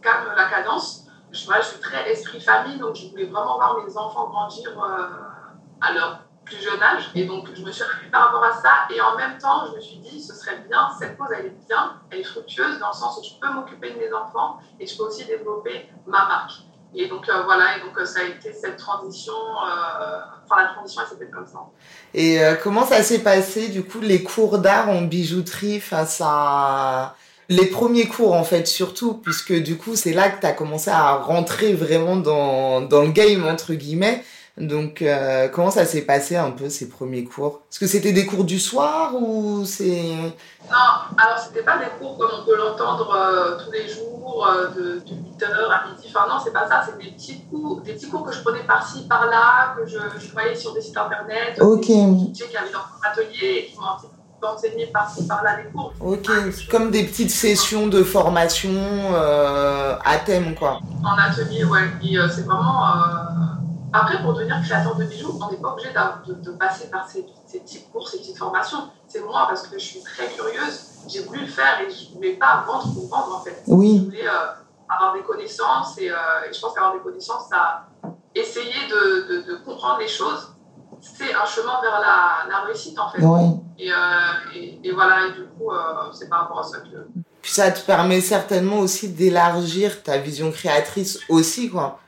calme 0.00 0.32
la 0.34 0.48
cadence. 0.48 1.04
Je, 1.30 1.44
je 1.44 1.62
suis 1.62 1.78
très 1.78 2.10
esprit 2.10 2.40
famille, 2.40 2.78
donc 2.78 2.94
je 2.94 3.08
voulais 3.08 3.26
vraiment 3.26 3.56
voir 3.56 3.76
mes 3.76 3.96
enfants 3.96 4.26
grandir 4.28 4.72
à 5.80 5.92
leur 5.92 6.20
plus 6.48 6.62
jeune 6.62 6.82
âge. 6.82 7.10
Et 7.14 7.26
donc, 7.26 7.50
je 7.54 7.62
me 7.62 7.70
suis 7.70 7.84
réveillée 7.84 8.10
par 8.10 8.26
rapport 8.26 8.42
à 8.42 8.52
ça. 8.52 8.86
Et 8.90 9.00
en 9.00 9.14
même 9.16 9.36
temps, 9.38 9.66
je 9.66 9.74
me 9.74 9.80
suis 9.80 9.98
dit, 9.98 10.20
ce 10.20 10.34
serait 10.34 10.56
bien, 10.68 10.88
cette 10.98 11.16
pause, 11.16 11.28
elle 11.36 11.46
est 11.46 11.66
bien, 11.68 11.92
elle 12.10 12.20
est 12.20 12.24
fructueuse 12.24 12.78
dans 12.78 12.88
le 12.88 12.94
sens 12.94 13.18
où 13.18 13.22
je 13.22 13.38
peux 13.38 13.52
m'occuper 13.52 13.92
de 13.92 13.98
mes 13.98 14.12
enfants 14.12 14.58
et 14.80 14.86
je 14.86 14.96
peux 14.96 15.04
aussi 15.04 15.26
développer 15.26 15.88
ma 16.06 16.26
marque. 16.26 16.62
Et 16.94 17.06
donc, 17.06 17.28
euh, 17.28 17.42
voilà, 17.44 17.76
et 17.76 17.80
donc 17.80 17.98
euh, 17.98 18.04
ça 18.04 18.20
a 18.20 18.24
été 18.24 18.52
cette 18.52 18.76
transition, 18.76 19.32
euh, 19.34 20.18
enfin, 20.44 20.62
la 20.62 20.68
transition, 20.74 21.02
elle 21.02 21.08
s'est 21.08 21.18
faite 21.18 21.30
comme 21.30 21.46
ça. 21.46 21.58
Et 22.14 22.40
comment 22.62 22.86
ça 22.86 23.02
s'est 23.02 23.18
passé, 23.20 23.68
du 23.68 23.84
coup, 23.84 24.00
les 24.00 24.22
cours 24.22 24.58
d'art 24.58 24.88
en 24.88 25.02
bijouterie 25.02 25.80
face 25.80 26.22
à 26.24 27.14
les 27.50 27.66
premiers 27.66 28.06
cours 28.06 28.34
en 28.34 28.44
fait 28.44 28.66
surtout 28.66 29.14
puisque 29.14 29.54
du 29.54 29.78
coup 29.78 29.96
c'est 29.96 30.12
là 30.12 30.28
que 30.28 30.38
tu 30.38 30.46
as 30.46 30.52
commencé 30.52 30.90
à 30.90 31.14
rentrer 31.14 31.72
vraiment 31.72 32.16
dans, 32.16 32.82
dans 32.82 33.00
le 33.00 33.08
game 33.08 33.46
entre 33.46 33.72
guillemets 33.72 34.22
donc, 34.60 35.02
euh, 35.02 35.48
comment 35.48 35.70
ça 35.70 35.84
s'est 35.84 36.02
passé 36.02 36.36
un 36.36 36.50
peu 36.50 36.68
ces 36.68 36.88
premiers 36.88 37.24
cours? 37.24 37.60
Est-ce 37.70 37.78
que 37.78 37.86
c'était 37.86 38.12
des 38.12 38.26
cours 38.26 38.44
du 38.44 38.58
soir 38.58 39.14
ou 39.14 39.64
c'est... 39.64 40.16
Non, 40.70 41.16
alors 41.16 41.38
c'était 41.38 41.62
pas 41.62 41.78
des 41.78 41.86
cours 41.98 42.18
comme 42.18 42.30
on 42.40 42.44
peut 42.44 42.56
l'entendre 42.56 43.14
euh, 43.14 43.56
tous 43.64 43.70
les 43.70 43.88
jours, 43.88 44.48
euh, 44.50 44.68
de, 44.68 45.00
8h 45.00 45.46
à 45.70 45.88
midi. 45.88 46.08
Enfin 46.08 46.26
non, 46.28 46.40
c'est 46.42 46.52
pas 46.52 46.68
ça, 46.68 46.82
c'est 46.84 46.98
des 47.02 47.12
petits 47.12 47.44
cours, 47.50 47.80
des 47.82 47.92
petits 47.92 48.08
cours 48.08 48.24
que 48.24 48.32
je 48.32 48.42
prenais 48.42 48.64
par-ci, 48.64 49.06
par-là, 49.06 49.74
que 49.76 49.86
je, 49.86 49.98
voyais 50.32 50.54
sur 50.54 50.74
des 50.74 50.80
sites 50.80 50.96
internet, 50.96 51.60
ok 51.60 51.86
des 51.86 52.32
qui 52.32 52.56
avaient 52.56 52.72
leur 52.72 52.98
atelier 53.02 53.58
et 53.58 53.66
qui 53.66 53.78
m'ont 53.78 54.48
enseigné 54.48 54.86
par-ci, 54.86 55.26
par-là 55.26 55.62
des 55.62 55.70
cours. 55.70 55.92
Ok, 56.00 56.28
comme 56.70 56.90
des 56.90 57.04
petites 57.04 57.30
sessions 57.30 57.86
de 57.86 58.02
formation 58.02 58.70
à 59.14 60.16
thème, 60.24 60.54
quoi. 60.54 60.80
En 61.04 61.18
atelier, 61.18 61.64
ouais. 61.64 61.88
Et 62.02 62.16
c'est 62.28 62.44
vraiment 62.44 62.82
après, 64.00 64.22
pour 64.22 64.34
devenir 64.34 64.60
créateur 64.62 64.94
de 64.96 65.04
bijoux, 65.04 65.38
on 65.40 65.50
n'est 65.50 65.56
pas 65.58 65.72
obligé 65.72 65.90
de, 65.90 66.50
passer 66.52 66.90
par 66.90 67.08
ces, 67.08 67.26
petites 67.52 67.90
cours, 67.90 68.08
ces 68.08 68.18
petites 68.18 68.38
formations. 68.38 68.90
C'est 69.06 69.20
moi, 69.20 69.46
parce 69.48 69.66
que 69.66 69.78
je 69.78 69.84
suis 69.84 70.02
très 70.02 70.28
curieuse, 70.28 70.80
j'ai 71.08 71.22
voulu 71.22 71.40
le 71.40 71.46
faire 71.46 71.80
et 71.80 71.90
je 71.90 72.10
ne 72.10 72.14
voulais 72.14 72.34
pas 72.34 72.64
vendre 72.66 72.92
pour 72.92 73.08
vendre 73.08 73.36
en 73.36 73.40
fait. 73.40 73.62
Oui. 73.66 73.98
Je 73.98 74.04
voulais 74.04 74.28
euh, 74.28 74.88
avoir 74.88 75.14
des 75.14 75.22
connaissances 75.22 75.98
et, 75.98 76.10
euh, 76.10 76.14
et 76.48 76.52
je 76.52 76.60
pense 76.60 76.74
qu'avoir 76.74 76.94
des 76.94 77.00
connaissances, 77.00 77.48
ça 77.48 77.86
essayer 78.34 78.86
de, 78.88 79.46
de, 79.46 79.54
comprendre 79.64 79.98
les 79.98 80.08
choses, 80.08 80.54
c'est 81.00 81.34
un 81.34 81.44
chemin 81.44 81.80
vers 81.80 82.00
la, 82.00 82.48
la, 82.48 82.60
réussite 82.66 82.98
en 82.98 83.10
fait. 83.10 83.22
Oui. 83.22 83.60
Et, 83.78 83.90
euh, 83.90 83.96
et, 84.54 84.80
et, 84.84 84.92
voilà, 84.92 85.26
et 85.26 85.32
du 85.32 85.46
coup, 85.46 85.70
c'est 86.12 86.28
par 86.28 86.42
rapport 86.42 86.60
à 86.60 86.62
ça 86.62 86.78
que. 86.78 87.08
Puis 87.42 87.52
ça 87.52 87.70
te 87.70 87.80
permet 87.80 88.20
certainement 88.20 88.78
aussi 88.80 89.08
d'élargir 89.08 90.02
ta 90.02 90.18
vision 90.18 90.52
créatrice 90.52 91.20
aussi, 91.28 91.70
quoi. 91.70 91.98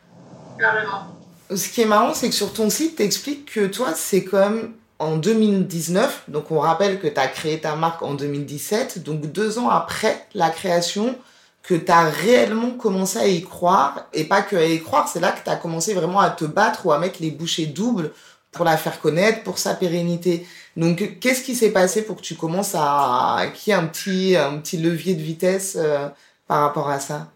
Carrément. 0.58 1.19
Ce 1.54 1.68
qui 1.68 1.80
est 1.80 1.86
marrant, 1.86 2.14
c'est 2.14 2.28
que 2.28 2.34
sur 2.34 2.52
ton 2.52 2.70
site, 2.70 2.96
tu 2.96 3.02
expliques 3.02 3.52
que 3.52 3.66
toi, 3.66 3.88
c'est 3.94 4.24
comme 4.24 4.74
en 5.00 5.16
2019, 5.16 6.24
donc 6.28 6.50
on 6.50 6.60
rappelle 6.60 7.00
que 7.00 7.08
tu 7.08 7.18
as 7.18 7.26
créé 7.26 7.58
ta 7.60 7.74
marque 7.74 8.02
en 8.02 8.14
2017, 8.14 9.02
donc 9.02 9.22
deux 9.32 9.58
ans 9.58 9.68
après 9.68 10.26
la 10.34 10.50
création, 10.50 11.16
que 11.62 11.74
tu 11.74 11.90
as 11.90 12.04
réellement 12.04 12.70
commencé 12.72 13.18
à 13.18 13.26
y 13.26 13.42
croire, 13.42 14.06
et 14.12 14.24
pas 14.24 14.42
que 14.42 14.56
à 14.56 14.64
y 14.64 14.80
croire, 14.80 15.08
c'est 15.08 15.20
là 15.20 15.32
que 15.32 15.42
tu 15.42 15.50
as 15.50 15.56
commencé 15.56 15.94
vraiment 15.94 16.20
à 16.20 16.30
te 16.30 16.44
battre 16.44 16.86
ou 16.86 16.92
à 16.92 16.98
mettre 16.98 17.16
les 17.20 17.30
bouchées 17.30 17.66
doubles 17.66 18.12
pour 18.52 18.64
la 18.64 18.76
faire 18.76 19.00
connaître, 19.00 19.42
pour 19.42 19.58
sa 19.58 19.74
pérennité. 19.74 20.46
Donc, 20.76 21.18
qu'est-ce 21.20 21.42
qui 21.42 21.54
s'est 21.54 21.70
passé 21.70 22.02
pour 22.02 22.16
que 22.16 22.22
tu 22.22 22.34
commences 22.34 22.74
à 22.74 23.44
qui 23.54 23.72
un 23.72 23.86
petit, 23.86 24.36
un 24.36 24.58
petit 24.58 24.76
levier 24.76 25.14
de 25.14 25.22
vitesse 25.22 25.76
euh, 25.78 26.08
par 26.46 26.60
rapport 26.62 26.88
à 26.90 27.00
ça? 27.00 27.28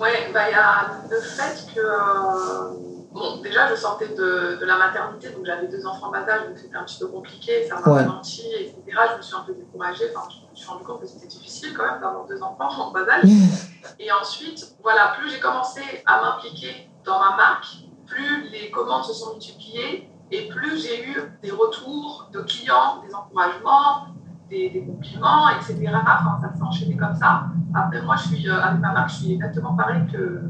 Oui, 0.00 0.08
bah, 0.32 0.50
il 0.50 0.52
y 0.52 0.54
a 0.54 0.90
le 1.08 1.20
fait 1.20 1.74
que 1.74 1.80
euh, 1.80 2.95
Bon, 3.16 3.40
déjà, 3.40 3.66
je 3.70 3.74
sortais 3.76 4.08
de, 4.08 4.58
de 4.60 4.66
la 4.66 4.76
maternité, 4.76 5.30
donc 5.30 5.46
j'avais 5.46 5.68
deux 5.68 5.86
enfants 5.86 6.10
bas 6.10 6.28
âge, 6.28 6.48
donc 6.48 6.58
c'était 6.58 6.76
un 6.76 6.84
petit 6.84 6.98
peu 6.98 7.06
compliqué, 7.06 7.66
ça 7.66 7.76
m'a 7.76 7.80
ralenti, 7.80 8.42
etc. 8.60 8.82
Je 9.12 9.16
me 9.16 9.22
suis 9.22 9.34
un 9.34 9.40
peu 9.40 9.54
découragée, 9.54 10.04
enfin, 10.14 10.28
je 10.28 10.50
me 10.50 10.54
suis 10.54 10.68
rendu 10.68 10.84
compte 10.84 11.00
que 11.00 11.06
c'était 11.06 11.26
difficile 11.26 11.72
quand 11.74 11.84
même 11.84 11.98
d'avoir 11.98 12.26
deux 12.26 12.42
enfants 12.42 12.68
en 12.78 12.90
bas 12.90 13.08
âge. 13.08 13.24
Et 13.98 14.12
ensuite, 14.12 14.76
voilà, 14.82 15.14
plus 15.18 15.30
j'ai 15.30 15.40
commencé 15.40 15.80
à 16.04 16.20
m'impliquer 16.20 16.90
dans 17.06 17.18
ma 17.18 17.36
marque, 17.36 17.68
plus 18.04 18.50
les 18.50 18.70
commandes 18.70 19.04
se 19.04 19.14
sont 19.14 19.32
multipliées 19.32 20.10
et 20.30 20.48
plus 20.48 20.82
j'ai 20.82 21.08
eu 21.08 21.16
des 21.42 21.52
retours 21.52 22.28
de 22.34 22.40
clients, 22.40 23.02
des 23.06 23.14
encouragements, 23.14 24.08
des, 24.50 24.84
compliments, 24.86 25.48
etc. 25.48 25.88
Enfin, 25.88 26.38
ça 26.42 26.54
s'est 26.54 26.62
enchaîné 26.62 26.96
comme 26.98 27.14
ça. 27.14 27.44
Après, 27.74 28.02
moi, 28.02 28.16
je 28.16 28.28
suis, 28.28 28.48
euh, 28.48 28.60
avec 28.60 28.80
ma 28.80 28.92
marque, 28.92 29.08
je 29.08 29.14
suis 29.14 29.32
exactement 29.32 29.74
pareil 29.74 30.06
que. 30.12 30.42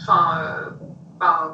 Enfin, 0.00 0.38
euh, 0.38 0.70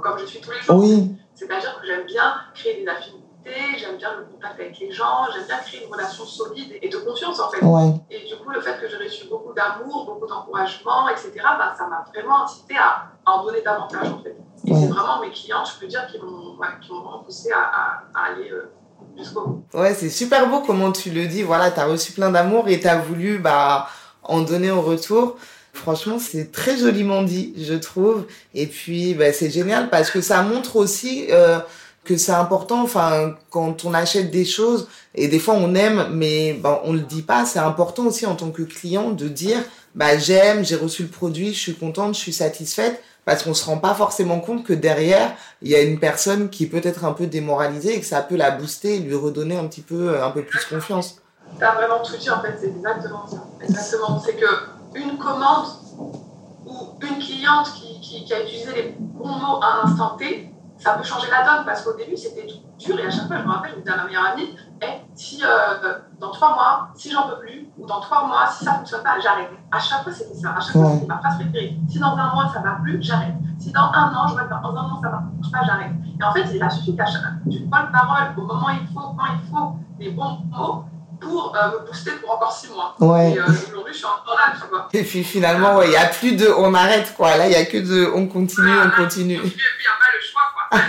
comme 0.02 0.18
je 0.18 0.26
suis 0.26 0.40
tous 0.40 0.50
les 0.50 0.60
jours. 0.60 0.82
Oui. 0.82 1.16
C'est-à-dire 1.34 1.78
que 1.80 1.86
j'aime 1.86 2.06
bien 2.06 2.34
créer 2.54 2.82
des 2.82 2.88
affinités, 2.88 3.78
j'aime 3.78 3.96
bien 3.96 4.16
le 4.18 4.24
contact 4.24 4.60
avec 4.60 4.78
les 4.78 4.92
gens, 4.92 5.26
j'aime 5.34 5.46
bien 5.46 5.58
créer 5.58 5.84
une 5.84 5.92
relation 5.92 6.24
solide 6.24 6.78
et 6.80 6.88
de 6.88 6.96
confiance 6.98 7.40
en 7.40 7.50
fait. 7.50 7.64
Ouais. 7.64 7.94
Et 8.10 8.28
du 8.28 8.36
coup, 8.36 8.50
le 8.50 8.60
fait 8.60 8.80
que 8.80 8.88
j'ai 8.88 8.96
reçu 8.96 9.26
beaucoup 9.28 9.52
d'amour, 9.52 10.06
beaucoup 10.06 10.26
d'encouragement, 10.26 11.08
etc., 11.08 11.32
bah, 11.42 11.74
ça 11.76 11.86
m'a 11.86 12.04
vraiment 12.14 12.44
incité 12.44 12.76
à, 12.76 13.10
en 13.26 13.44
donner 13.44 13.62
davantage 13.62 14.08
en 14.08 14.22
fait. 14.22 14.36
Et 14.66 14.74
c'est 14.74 14.86
vraiment 14.88 15.20
mes 15.20 15.30
clients, 15.30 15.64
je 15.64 15.78
peux 15.80 15.86
dire, 15.86 16.06
qui 16.06 16.18
m'ont 16.18 16.56
ouais, 16.56 16.68
vraiment 16.88 17.18
poussé 17.18 17.50
à, 17.52 18.04
à, 18.14 18.32
aller. 18.32 18.50
Euh, 18.50 18.72
jusqu'au 19.16 19.46
bout. 19.46 19.64
Ouais, 19.74 19.94
c'est 19.94 20.10
super 20.10 20.48
beau 20.48 20.60
comment 20.60 20.92
tu 20.92 21.10
le 21.10 21.26
dis. 21.26 21.42
Voilà, 21.42 21.70
tu 21.70 21.80
as 21.80 21.86
reçu 21.86 22.12
plein 22.12 22.30
d'amour 22.30 22.68
et 22.68 22.80
tu 22.80 22.86
as 22.86 22.98
voulu 22.98 23.38
bah, 23.38 23.88
en 24.22 24.40
donner 24.40 24.70
en 24.70 24.80
retour. 24.80 25.36
Franchement, 25.74 26.18
c'est 26.20 26.52
très 26.52 26.78
joliment 26.78 27.24
dit, 27.24 27.52
je 27.58 27.74
trouve. 27.74 28.26
Et 28.54 28.66
puis, 28.66 29.14
bah, 29.14 29.32
c'est 29.32 29.50
génial 29.50 29.90
parce 29.90 30.10
que 30.10 30.20
ça 30.20 30.40
montre 30.42 30.76
aussi 30.76 31.26
euh, 31.30 31.58
que 32.04 32.16
c'est 32.16 32.32
important. 32.32 32.82
Enfin, 32.82 33.34
quand 33.50 33.84
on 33.84 33.92
achète 33.92 34.30
des 34.30 34.44
choses, 34.44 34.88
et 35.16 35.26
des 35.26 35.40
fois 35.40 35.54
on 35.54 35.74
aime, 35.74 36.06
mais 36.12 36.54
bon, 36.54 36.78
on 36.84 36.92
le 36.92 37.00
dit 37.00 37.22
pas. 37.22 37.44
C'est 37.44 37.58
important 37.58 38.06
aussi 38.06 38.24
en 38.24 38.36
tant 38.36 38.50
que 38.50 38.62
client 38.62 39.10
de 39.10 39.28
dire, 39.28 39.58
bah 39.96 40.16
j'aime, 40.16 40.64
j'ai 40.64 40.76
reçu 40.76 41.02
le 41.02 41.08
produit, 41.08 41.52
je 41.52 41.58
suis 41.58 41.74
contente, 41.74 42.14
je 42.14 42.20
suis 42.20 42.32
satisfaite. 42.32 43.02
Parce 43.24 43.42
qu'on 43.42 43.54
se 43.54 43.64
rend 43.64 43.78
pas 43.78 43.94
forcément 43.94 44.38
compte 44.38 44.64
que 44.64 44.74
derrière, 44.74 45.34
il 45.62 45.70
y 45.70 45.74
a 45.74 45.80
une 45.80 45.98
personne 45.98 46.50
qui 46.50 46.66
peut 46.66 46.82
être 46.84 47.04
un 47.04 47.12
peu 47.12 47.26
démoralisée 47.26 47.96
et 47.96 48.00
que 48.00 48.06
ça 48.06 48.20
peut 48.20 48.36
la 48.36 48.50
booster 48.50 48.96
et 48.96 48.98
lui 49.00 49.14
redonner 49.14 49.56
un 49.56 49.66
petit 49.66 49.80
peu, 49.80 50.22
un 50.22 50.30
peu 50.30 50.42
plus 50.42 50.62
confiance. 50.66 51.16
Tu 51.58 51.64
as 51.64 51.72
vraiment 51.72 52.02
tout 52.02 52.16
dit 52.16 52.30
en 52.30 52.42
fait, 52.42 52.54
c'est 52.60 52.68
exactement 52.68 53.26
ça. 53.26 53.44
Exactement. 53.62 54.22
C'est 54.24 54.34
que 54.34 54.46
une 54.94 55.18
commande 55.18 55.66
ou 56.66 56.96
une 57.02 57.18
cliente 57.18 57.72
qui, 57.72 58.32
a 58.32 58.42
utilisé 58.42 58.74
les 58.74 58.96
bons 58.98 59.28
mots 59.28 59.60
à 59.62 59.82
un 59.82 59.88
instant 59.88 60.16
T, 60.16 60.50
ça 60.78 60.92
peut 60.92 61.02
changer 61.02 61.28
la 61.30 61.44
donne 61.44 61.64
parce 61.64 61.82
qu'au 61.82 61.94
début 61.94 62.16
c'était 62.16 62.46
dur 62.78 62.98
et 62.98 63.06
à 63.06 63.10
chaque 63.10 63.26
fois 63.26 63.36
je 63.38 63.42
me 63.42 63.50
rappelle, 63.50 63.72
je 63.74 63.80
disais 63.80 63.92
à 63.92 63.96
ma 63.96 64.04
meilleure 64.04 64.26
amie, 64.32 64.56
Eh, 64.82 64.86
si 65.14 65.42
euh, 65.44 65.98
dans 66.18 66.30
trois 66.30 66.54
mois, 66.54 66.88
si 66.94 67.10
j'en 67.10 67.28
peux 67.28 67.38
plus, 67.38 67.68
ou 67.78 67.86
dans 67.86 68.00
trois 68.00 68.26
mois, 68.26 68.46
si 68.46 68.64
ça 68.64 68.72
ne 68.72 68.76
fonctionne 68.78 69.02
pas, 69.02 69.18
j'arrête. 69.20 69.50
À 69.70 69.78
chaque 69.78 70.02
fois, 70.02 70.12
c'était 70.12 70.34
ça. 70.34 70.54
À 70.56 70.60
chaque 70.60 70.72
fois, 70.72 70.90
c'était 70.92 71.06
ma 71.06 71.18
phrase 71.18 71.36
préférée. 71.36 71.76
Si 71.88 71.98
dans 71.98 72.16
un 72.16 72.34
mois, 72.34 72.48
ça 72.52 72.60
ne 72.60 72.64
va 72.64 72.76
plus, 72.82 73.00
j'arrête. 73.00 73.34
Si 73.58 73.72
dans 73.72 73.90
un 73.92 74.12
an, 74.14 74.28
je 74.28 74.34
vais 74.34 74.48
faire, 74.48 74.60
dans 74.60 74.74
un 74.74 74.82
an, 74.82 75.00
ça 75.00 75.08
ne 75.08 75.12
marche 75.12 75.52
pas, 75.52 75.62
j'arrête. 75.64 75.92
Et 76.20 76.24
en 76.24 76.32
fait, 76.32 76.44
il 76.52 76.62
a 76.62 76.70
suffi 76.70 76.96
qu'à 76.96 77.06
chaque 77.06 77.22
une 77.46 77.66
bonne 77.66 77.90
parole, 77.92 78.34
au 78.36 78.42
moment 78.42 78.66
où 78.66 78.70
il 78.70 78.86
faut, 78.92 79.14
quand 79.16 79.26
il 79.32 79.50
faut, 79.50 79.76
des 79.98 80.10
bons 80.10 80.38
mots, 80.50 80.84
pour 81.24 81.56
euh, 81.56 81.80
me 81.80 81.86
booster 81.86 82.12
pour 82.20 82.32
encore 82.32 82.52
six 82.52 82.68
mois. 82.70 82.94
Ouais. 83.00 83.32
Et 83.32 83.38
euh, 83.38 83.44
aujourd'hui, 83.46 83.92
je 83.92 83.98
suis 83.98 84.06
encore 84.06 84.36
là, 84.36 84.54
tu 84.60 84.68
vois. 84.68 84.88
Et 84.92 85.02
puis 85.02 85.24
finalement, 85.24 85.82
il 85.82 85.90
n'y 85.90 85.96
a 85.96 86.06
plus 86.06 86.32
de 86.32 86.48
on 86.48 86.72
arrête, 86.74 87.14
quoi. 87.16 87.36
Là, 87.36 87.46
il 87.46 87.50
n'y 87.50 87.56
a 87.56 87.64
que 87.64 87.78
de 87.78 88.10
on 88.14 88.26
continue, 88.26 88.70
on 88.70 89.02
continue. 89.02 89.34
Et 89.34 89.40
puis, 89.40 89.52
il 89.52 89.82
n'y 89.82 89.86
a 89.86 89.98
pas 89.98 90.10
le 90.14 90.20
choix, 90.20 90.42
quoi. 90.54 90.80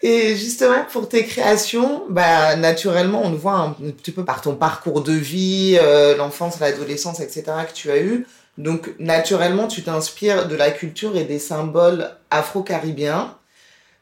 Et 0.00 0.36
justement, 0.36 0.84
pour 0.92 1.08
tes 1.08 1.24
créations, 1.26 2.04
bah, 2.08 2.54
naturellement, 2.56 3.22
on 3.24 3.30
le 3.30 3.36
voit 3.36 3.54
un 3.54 3.70
petit 3.70 4.12
peu 4.12 4.24
par 4.24 4.40
ton 4.40 4.54
parcours 4.54 5.02
de 5.02 5.12
vie, 5.12 5.76
euh, 5.80 6.16
l'enfance, 6.16 6.60
l'adolescence, 6.60 7.20
etc., 7.20 7.44
que 7.68 7.74
tu 7.74 7.90
as 7.90 7.98
eu. 7.98 8.26
Donc, 8.58 8.94
naturellement, 8.98 9.66
tu 9.66 9.82
t'inspires 9.82 10.46
de 10.46 10.54
la 10.54 10.70
culture 10.70 11.16
et 11.16 11.24
des 11.24 11.38
symboles 11.38 12.10
afro-caribéens. 12.30 13.34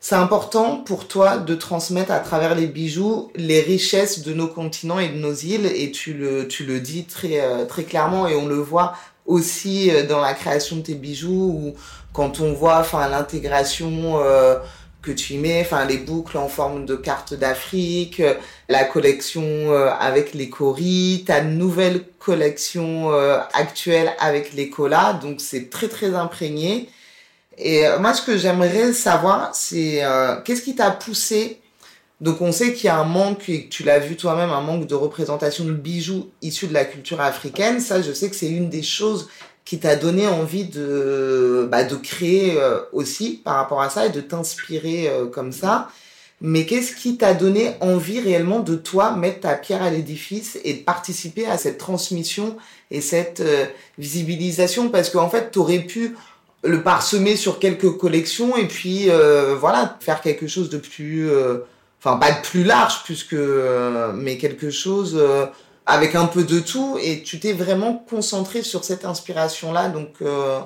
C'est 0.09 0.15
important 0.15 0.77
pour 0.77 1.09
toi 1.09 1.37
de 1.37 1.57
transmettre 1.57 2.13
à 2.13 2.21
travers 2.21 2.55
les 2.55 2.69
bijoux 2.69 3.33
les 3.35 3.61
richesses 3.61 4.23
de 4.23 4.33
nos 4.33 4.47
continents 4.47 5.01
et 5.01 5.09
de 5.09 5.17
nos 5.17 5.35
îles, 5.35 5.67
et 5.67 5.91
tu 5.91 6.15
le, 6.15 6.47
tu 6.47 6.65
le 6.65 6.79
dis 6.79 7.07
très, 7.07 7.41
euh, 7.41 7.65
très 7.65 7.83
clairement, 7.83 8.29
et 8.29 8.37
on 8.37 8.47
le 8.47 8.55
voit 8.55 8.93
aussi 9.25 9.91
euh, 9.91 10.07
dans 10.07 10.21
la 10.21 10.33
création 10.35 10.77
de 10.77 10.83
tes 10.83 10.95
bijoux, 10.95 11.51
ou 11.61 11.75
quand 12.13 12.39
on 12.39 12.53
voit 12.53 12.79
enfin, 12.79 13.09
l'intégration 13.09 14.21
euh, 14.21 14.61
que 15.03 15.11
tu 15.11 15.33
y 15.33 15.39
mets, 15.39 15.63
enfin 15.63 15.85
les 15.85 15.99
boucles 15.99 16.39
en 16.39 16.47
forme 16.47 16.87
de 16.87 16.95
carte 16.95 17.35
d'Afrique, 17.35 18.23
la 18.69 18.85
collection 18.85 19.73
avec 19.99 20.35
les 20.35 20.49
coris, 20.49 21.25
ta 21.27 21.43
nouvelle 21.43 22.05
collection 22.21 23.11
actuelle 23.53 24.13
avec 24.21 24.53
les 24.53 24.71
colas, 24.71 25.15
donc 25.15 25.41
c'est 25.41 25.69
très 25.69 25.89
très 25.89 26.15
imprégné. 26.15 26.89
Et 27.59 27.87
euh, 27.87 27.99
moi 27.99 28.13
ce 28.15 28.23
que 28.23 28.37
j'aimerais 28.37 28.93
savoir, 28.93 29.55
c'est 29.55 30.05
euh, 30.05 30.37
qu'est-ce 30.45 30.63
qui 30.63 30.75
t'a 30.75 30.91
poussé? 30.91 31.61
Donc 32.21 32.41
on 32.41 32.53
sait 32.53 32.73
qu'il 32.73 32.87
y 32.87 32.89
a 32.89 32.99
un 32.99 33.05
manque, 33.05 33.49
et 33.49 33.65
que 33.65 33.69
tu 33.69 33.83
l'as 33.83 33.99
vu 33.99 34.17
toi-même, 34.17 34.51
un 34.51 34.61
manque 34.61 34.87
de 34.87 34.95
représentation 34.95 35.65
de 35.65 35.73
bijoux 35.73 36.31
issus 36.43 36.67
de 36.67 36.75
la 36.75 36.85
culture 36.85 37.21
africaine. 37.21 37.81
Ça, 37.81 38.01
je 38.03 38.13
sais 38.13 38.31
que 38.31 38.37
c'est 38.37 38.49
une 38.49 38.69
des 38.69 38.83
choses 38.83 39.29
qui 39.65 39.79
t'a 39.79 39.97
donné 39.97 40.27
envie 40.27 40.65
de, 40.65 41.69
bah, 41.71 41.85
de 41.85 41.97
créer 41.97 42.57
euh, 42.59 42.81
aussi 42.93 43.41
par 43.45 43.57
rapport 43.57 43.83
à 43.83 43.91
ça 43.91 44.07
et 44.07 44.11
de 44.11 44.21
t'inspirer 44.21 45.11
comme 45.33 45.53
ça. 45.53 45.89
Mais 46.43 46.67
qu'est-ce 46.67 46.95
qui 46.95 47.17
t'a 47.17 47.33
donné 47.33 47.73
envie 47.81 48.21
réellement 48.21 48.61
de 48.61 48.77
toi 48.77 49.17
mettre 49.17 49.41
ta 49.41 49.55
pierre 49.55 49.83
à 49.83 49.91
l'édifice 49.91 50.59
et 50.65 50.75
de 50.75 50.81
participer 50.81 51.47
à 51.47 51.57
cette 51.57 51.79
transmission 51.79 52.57
et 52.91 53.01
cette 53.01 53.43
visibilisation? 53.99 54.91
Parce 54.91 55.09
qu'en 55.09 55.31
fait, 55.31 55.51
tu 55.51 55.59
aurais 55.59 55.81
pu 55.81 56.15
le 56.67 56.83
parsemer 56.83 57.37
sur 57.37 57.59
quelques 57.59 57.97
collections 57.97 58.57
et 58.57 58.67
puis 58.67 59.11
euh, 59.11 59.55
voilà, 59.55 59.97
faire 60.01 60.21
quelque 60.21 60.47
chose 60.47 60.71
de 60.71 60.79
plus... 60.79 61.31
euh, 61.31 61.59
Enfin, 61.99 62.19
pas 62.19 62.31
de 62.31 62.41
plus 62.43 62.63
large, 62.63 63.03
puisque... 63.05 63.33
euh, 63.33 64.13
mais 64.15 64.39
quelque 64.39 64.71
chose... 64.71 65.21
avec 65.87 66.15
un 66.17 66.27
peu 66.27 66.43
de 66.43 66.59
tout 66.59 66.99
et 67.01 67.23
tu 67.23 67.39
t'es 67.39 67.53
vraiment 67.53 68.05
concentré 68.11 68.63
sur 68.63 68.85
cette 68.85 69.05
inspiration-là. 69.05 69.89
Donc, 69.89 70.17
euh, 70.21 70.59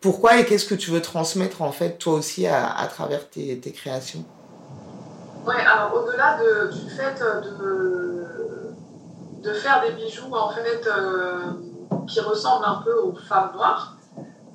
pourquoi 0.00 0.38
et 0.38 0.44
qu'est-ce 0.44 0.66
que 0.66 0.76
tu 0.76 0.92
veux 0.92 1.02
transmettre 1.02 1.62
en 1.62 1.72
fait 1.72 1.98
toi 1.98 2.14
aussi 2.14 2.46
à, 2.46 2.86
travers 2.88 3.28
tes, 3.28 3.58
créations? 3.74 4.24
Ouais, 5.44 5.56
au-delà 5.94 6.38
de, 6.38 6.70
du 6.72 6.90
fait 6.90 7.20
de, 9.42 9.52
faire 9.54 9.82
des 9.84 9.92
bijoux 9.94 10.32
en 10.32 10.50
fait 10.50 10.88
qui 12.06 12.20
ressemblent 12.20 12.64
un 12.64 12.82
peu 12.84 12.94
aux 12.94 13.16
femmes 13.28 13.50
noires, 13.54 13.97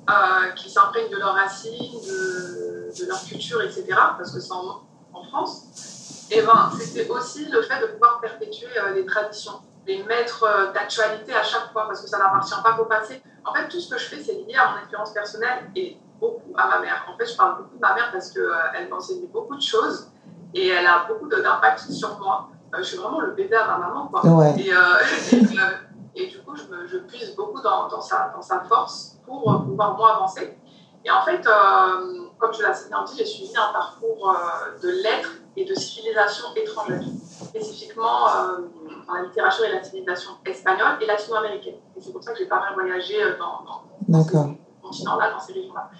euh, 0.08 0.50
qui 0.56 0.70
s'imprègnent 0.70 1.10
de 1.10 1.16
leurs 1.16 1.34
racines, 1.34 2.00
de, 2.06 2.90
de 2.98 3.08
leur 3.08 3.22
culture, 3.24 3.62
etc., 3.62 3.86
parce 4.16 4.32
que 4.32 4.40
c'est 4.40 4.52
en, 4.52 4.82
en 5.12 5.24
France, 5.24 6.28
et 6.30 6.42
ben, 6.42 6.70
c'était 6.78 7.08
aussi 7.08 7.46
le 7.46 7.62
fait 7.62 7.80
de 7.80 7.86
pouvoir 7.86 8.20
perpétuer 8.20 8.68
euh, 8.78 8.94
les 8.94 9.04
traditions, 9.04 9.60
les 9.86 10.02
mettre 10.04 10.44
euh, 10.44 10.72
d'actualité 10.72 11.34
à 11.34 11.42
chaque 11.42 11.72
fois, 11.72 11.86
parce 11.86 12.00
que 12.00 12.08
ça 12.08 12.18
n'appartient 12.18 12.54
pas 12.62 12.72
qu'au 12.72 12.86
passé. 12.86 13.22
En 13.44 13.52
fait, 13.52 13.68
tout 13.68 13.78
ce 13.80 13.90
que 13.90 13.98
je 13.98 14.04
fais, 14.06 14.22
c'est 14.22 14.32
lié 14.32 14.54
à 14.56 14.72
mon 14.72 14.78
expérience 14.78 15.12
personnelle 15.12 15.70
et 15.76 15.98
beaucoup 16.18 16.54
à 16.56 16.68
ma 16.68 16.80
mère. 16.80 17.06
En 17.12 17.16
fait, 17.16 17.26
je 17.26 17.36
parle 17.36 17.58
beaucoup 17.58 17.76
de 17.76 17.80
ma 17.80 17.94
mère 17.94 18.10
parce 18.10 18.30
qu'elle 18.30 18.88
m'a 18.88 18.96
enseigné 18.96 19.26
beaucoup 19.26 19.56
de 19.56 19.62
choses 19.62 20.08
et 20.54 20.68
elle 20.68 20.86
a 20.86 21.04
beaucoup 21.06 21.28
d'impact 21.28 21.90
sur 21.90 22.18
moi. 22.18 22.48
Euh, 22.74 22.78
je 22.78 22.82
suis 22.84 22.96
vraiment 22.96 23.20
le 23.20 23.32
bébé 23.32 23.56
à 23.56 23.66
ma 23.66 23.78
maman, 23.78 24.06
quoi. 24.08 24.24
Ouais. 24.26 24.54
Et, 24.58 24.72
euh, 24.72 24.76
et, 25.32 25.36
euh, 25.36 25.72
et 26.14 26.26
du 26.26 26.42
coup, 26.42 26.54
je, 26.56 26.64
me, 26.64 26.86
je 26.86 26.98
puise 26.98 27.34
beaucoup 27.34 27.60
dans, 27.60 27.88
dans, 27.88 28.00
sa, 28.00 28.30
dans 28.34 28.42
sa 28.42 28.60
force 28.60 29.18
pour 29.24 29.52
euh, 29.52 29.58
pouvoir 29.58 29.96
moi 29.96 30.14
avancer. 30.16 30.56
Et 31.04 31.10
en 31.10 31.22
fait, 31.22 31.46
euh, 31.46 32.28
comme 32.38 32.52
je 32.54 32.62
l'ai 32.62 32.72
dit, 32.72 33.16
j'ai 33.18 33.26
suivi 33.26 33.52
un 33.56 33.72
parcours 33.72 34.30
euh, 34.30 34.78
de 34.82 34.88
lettres 34.88 35.32
et 35.54 35.66
de 35.66 35.74
civilisation 35.74 36.46
étrangère, 36.56 37.02
spécifiquement 37.20 38.26
euh, 38.26 38.58
dans 39.06 39.12
la 39.12 39.22
littérature 39.22 39.66
et 39.66 39.72
la 39.72 39.84
civilisation 39.84 40.30
espagnole 40.46 40.96
et 41.02 41.06
latino-américaine. 41.06 41.76
Et 41.96 42.00
c'est 42.00 42.10
pour 42.10 42.22
ça 42.24 42.32
que 42.32 42.38
j'ai 42.38 42.46
pas 42.46 42.58
mal 42.58 42.72
voyagé 42.72 43.18
dans, 43.38 43.62
dans, 43.64 43.82
D'accord. 44.08 44.46
ces 44.46 44.82
continents-là, 44.82 45.30
dans 45.30 45.40
ces 45.40 45.52
régions-là. 45.52 45.90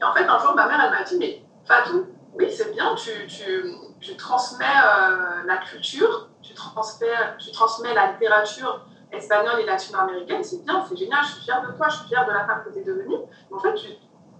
Et 0.00 0.04
en 0.04 0.14
fait, 0.14 0.24
un 0.24 0.38
jour, 0.38 0.54
ma 0.54 0.66
mère, 0.66 0.80
elle 0.82 0.90
m'a 0.90 1.02
dit, 1.04 1.18
mais 1.18 1.42
Fatou, 1.66 2.06
oui, 2.32 2.50
c'est 2.50 2.72
bien, 2.72 2.94
tu, 2.94 3.26
tu, 3.26 3.74
tu 4.00 4.16
transmets 4.16 4.64
la 5.44 5.56
culture, 5.58 6.28
tu 6.42 6.54
transmets, 6.54 7.36
tu 7.38 7.50
transmets 7.50 7.94
la 7.94 8.12
littérature 8.12 8.86
espagnole 9.12 9.60
et 9.60 9.64
latino-américaine, 9.64 10.42
c'est 10.42 10.62
bien, 10.62 10.84
c'est 10.86 10.96
génial, 10.96 11.22
je 11.22 11.32
suis 11.32 11.42
fière 11.44 11.60
de 11.62 11.76
toi, 11.76 11.88
je 11.88 11.96
suis 11.96 12.06
fière 12.06 12.26
de 12.26 12.32
la 12.32 12.44
femme 12.44 12.62
que 12.64 12.70
tu 12.70 12.78
es 12.78 12.82
devenue. 12.82 13.16
Mais 13.50 13.56
en 13.56 13.60
fait, 13.60 13.74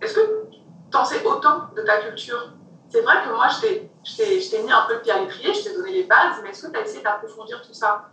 est-ce 0.00 0.14
que 0.14 0.48
tu 0.90 0.96
en 0.96 1.04
sais 1.04 1.24
autant 1.24 1.68
de 1.74 1.82
ta 1.82 1.98
culture? 1.98 2.52
C'est 2.88 3.00
vrai 3.00 3.22
que 3.24 3.28
moi, 3.28 3.46
je 3.48 3.60
t'ai 3.60 4.62
mis 4.62 4.72
un 4.72 4.82
peu 4.86 4.94
le 4.94 5.00
pied 5.00 5.12
à 5.12 5.18
l'étrier, 5.18 5.52
je 5.52 5.64
t'ai 5.64 5.74
donné 5.74 5.92
les 5.92 6.04
bases, 6.04 6.40
mais 6.42 6.50
est-ce 6.50 6.66
que 6.66 6.72
tu 6.72 6.78
as 6.78 6.82
essayé 6.82 7.02
d'approfondir 7.02 7.60
tout 7.60 7.72
ça? 7.72 8.08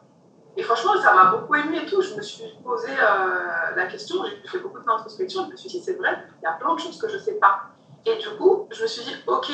Et 0.55 0.61
franchement, 0.61 0.95
ça 0.97 1.13
m'a 1.13 1.25
beaucoup 1.25 1.55
ému 1.55 1.75
et 1.75 1.85
tout. 1.85 2.01
Je 2.01 2.13
me 2.13 2.21
suis 2.21 2.43
posé 2.63 2.89
euh, 2.89 3.75
la 3.75 3.85
question, 3.85 4.23
j'ai 4.23 4.47
fait 4.47 4.59
beaucoup 4.59 4.79
d'introspection, 4.79 5.45
je 5.45 5.51
me 5.51 5.55
suis 5.55 5.69
dit, 5.69 5.79
c'est 5.79 5.93
vrai, 5.93 6.15
il 6.41 6.43
y 6.43 6.47
a 6.47 6.51
plein 6.51 6.73
de 6.73 6.79
choses 6.79 6.97
que 6.99 7.07
je 7.07 7.15
ne 7.15 7.21
sais 7.21 7.33
pas. 7.33 7.61
Et 8.05 8.15
du 8.17 8.29
coup, 8.37 8.67
je 8.71 8.81
me 8.81 8.87
suis 8.87 9.03
dit, 9.03 9.15
ok, 9.25 9.51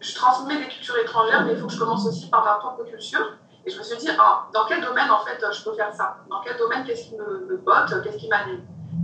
je 0.00 0.14
transmets 0.14 0.56
des 0.56 0.68
cultures 0.68 0.96
étrangères, 0.98 1.44
mais 1.44 1.52
il 1.52 1.58
faut 1.58 1.66
que 1.66 1.72
je 1.72 1.78
commence 1.78 2.06
aussi 2.06 2.28
par 2.30 2.44
ma 2.44 2.54
propre 2.54 2.84
culture. 2.84 3.38
Et 3.68 3.70
je 3.70 3.76
me 3.76 3.82
suis 3.82 3.98
dit, 3.98 4.08
ah, 4.18 4.46
dans 4.54 4.64
quel 4.66 4.80
domaine, 4.80 5.10
en 5.10 5.18
fait, 5.18 5.38
je 5.52 5.62
peux 5.62 5.74
faire 5.74 5.92
ça? 5.92 6.16
Dans 6.30 6.40
quel 6.40 6.56
domaine, 6.56 6.84
qu'est-ce 6.84 7.02
qui 7.04 7.14
me, 7.16 7.58
botte 7.58 8.00
Qu'est-ce 8.02 8.16
qui 8.16 8.26
m'anime? 8.26 8.62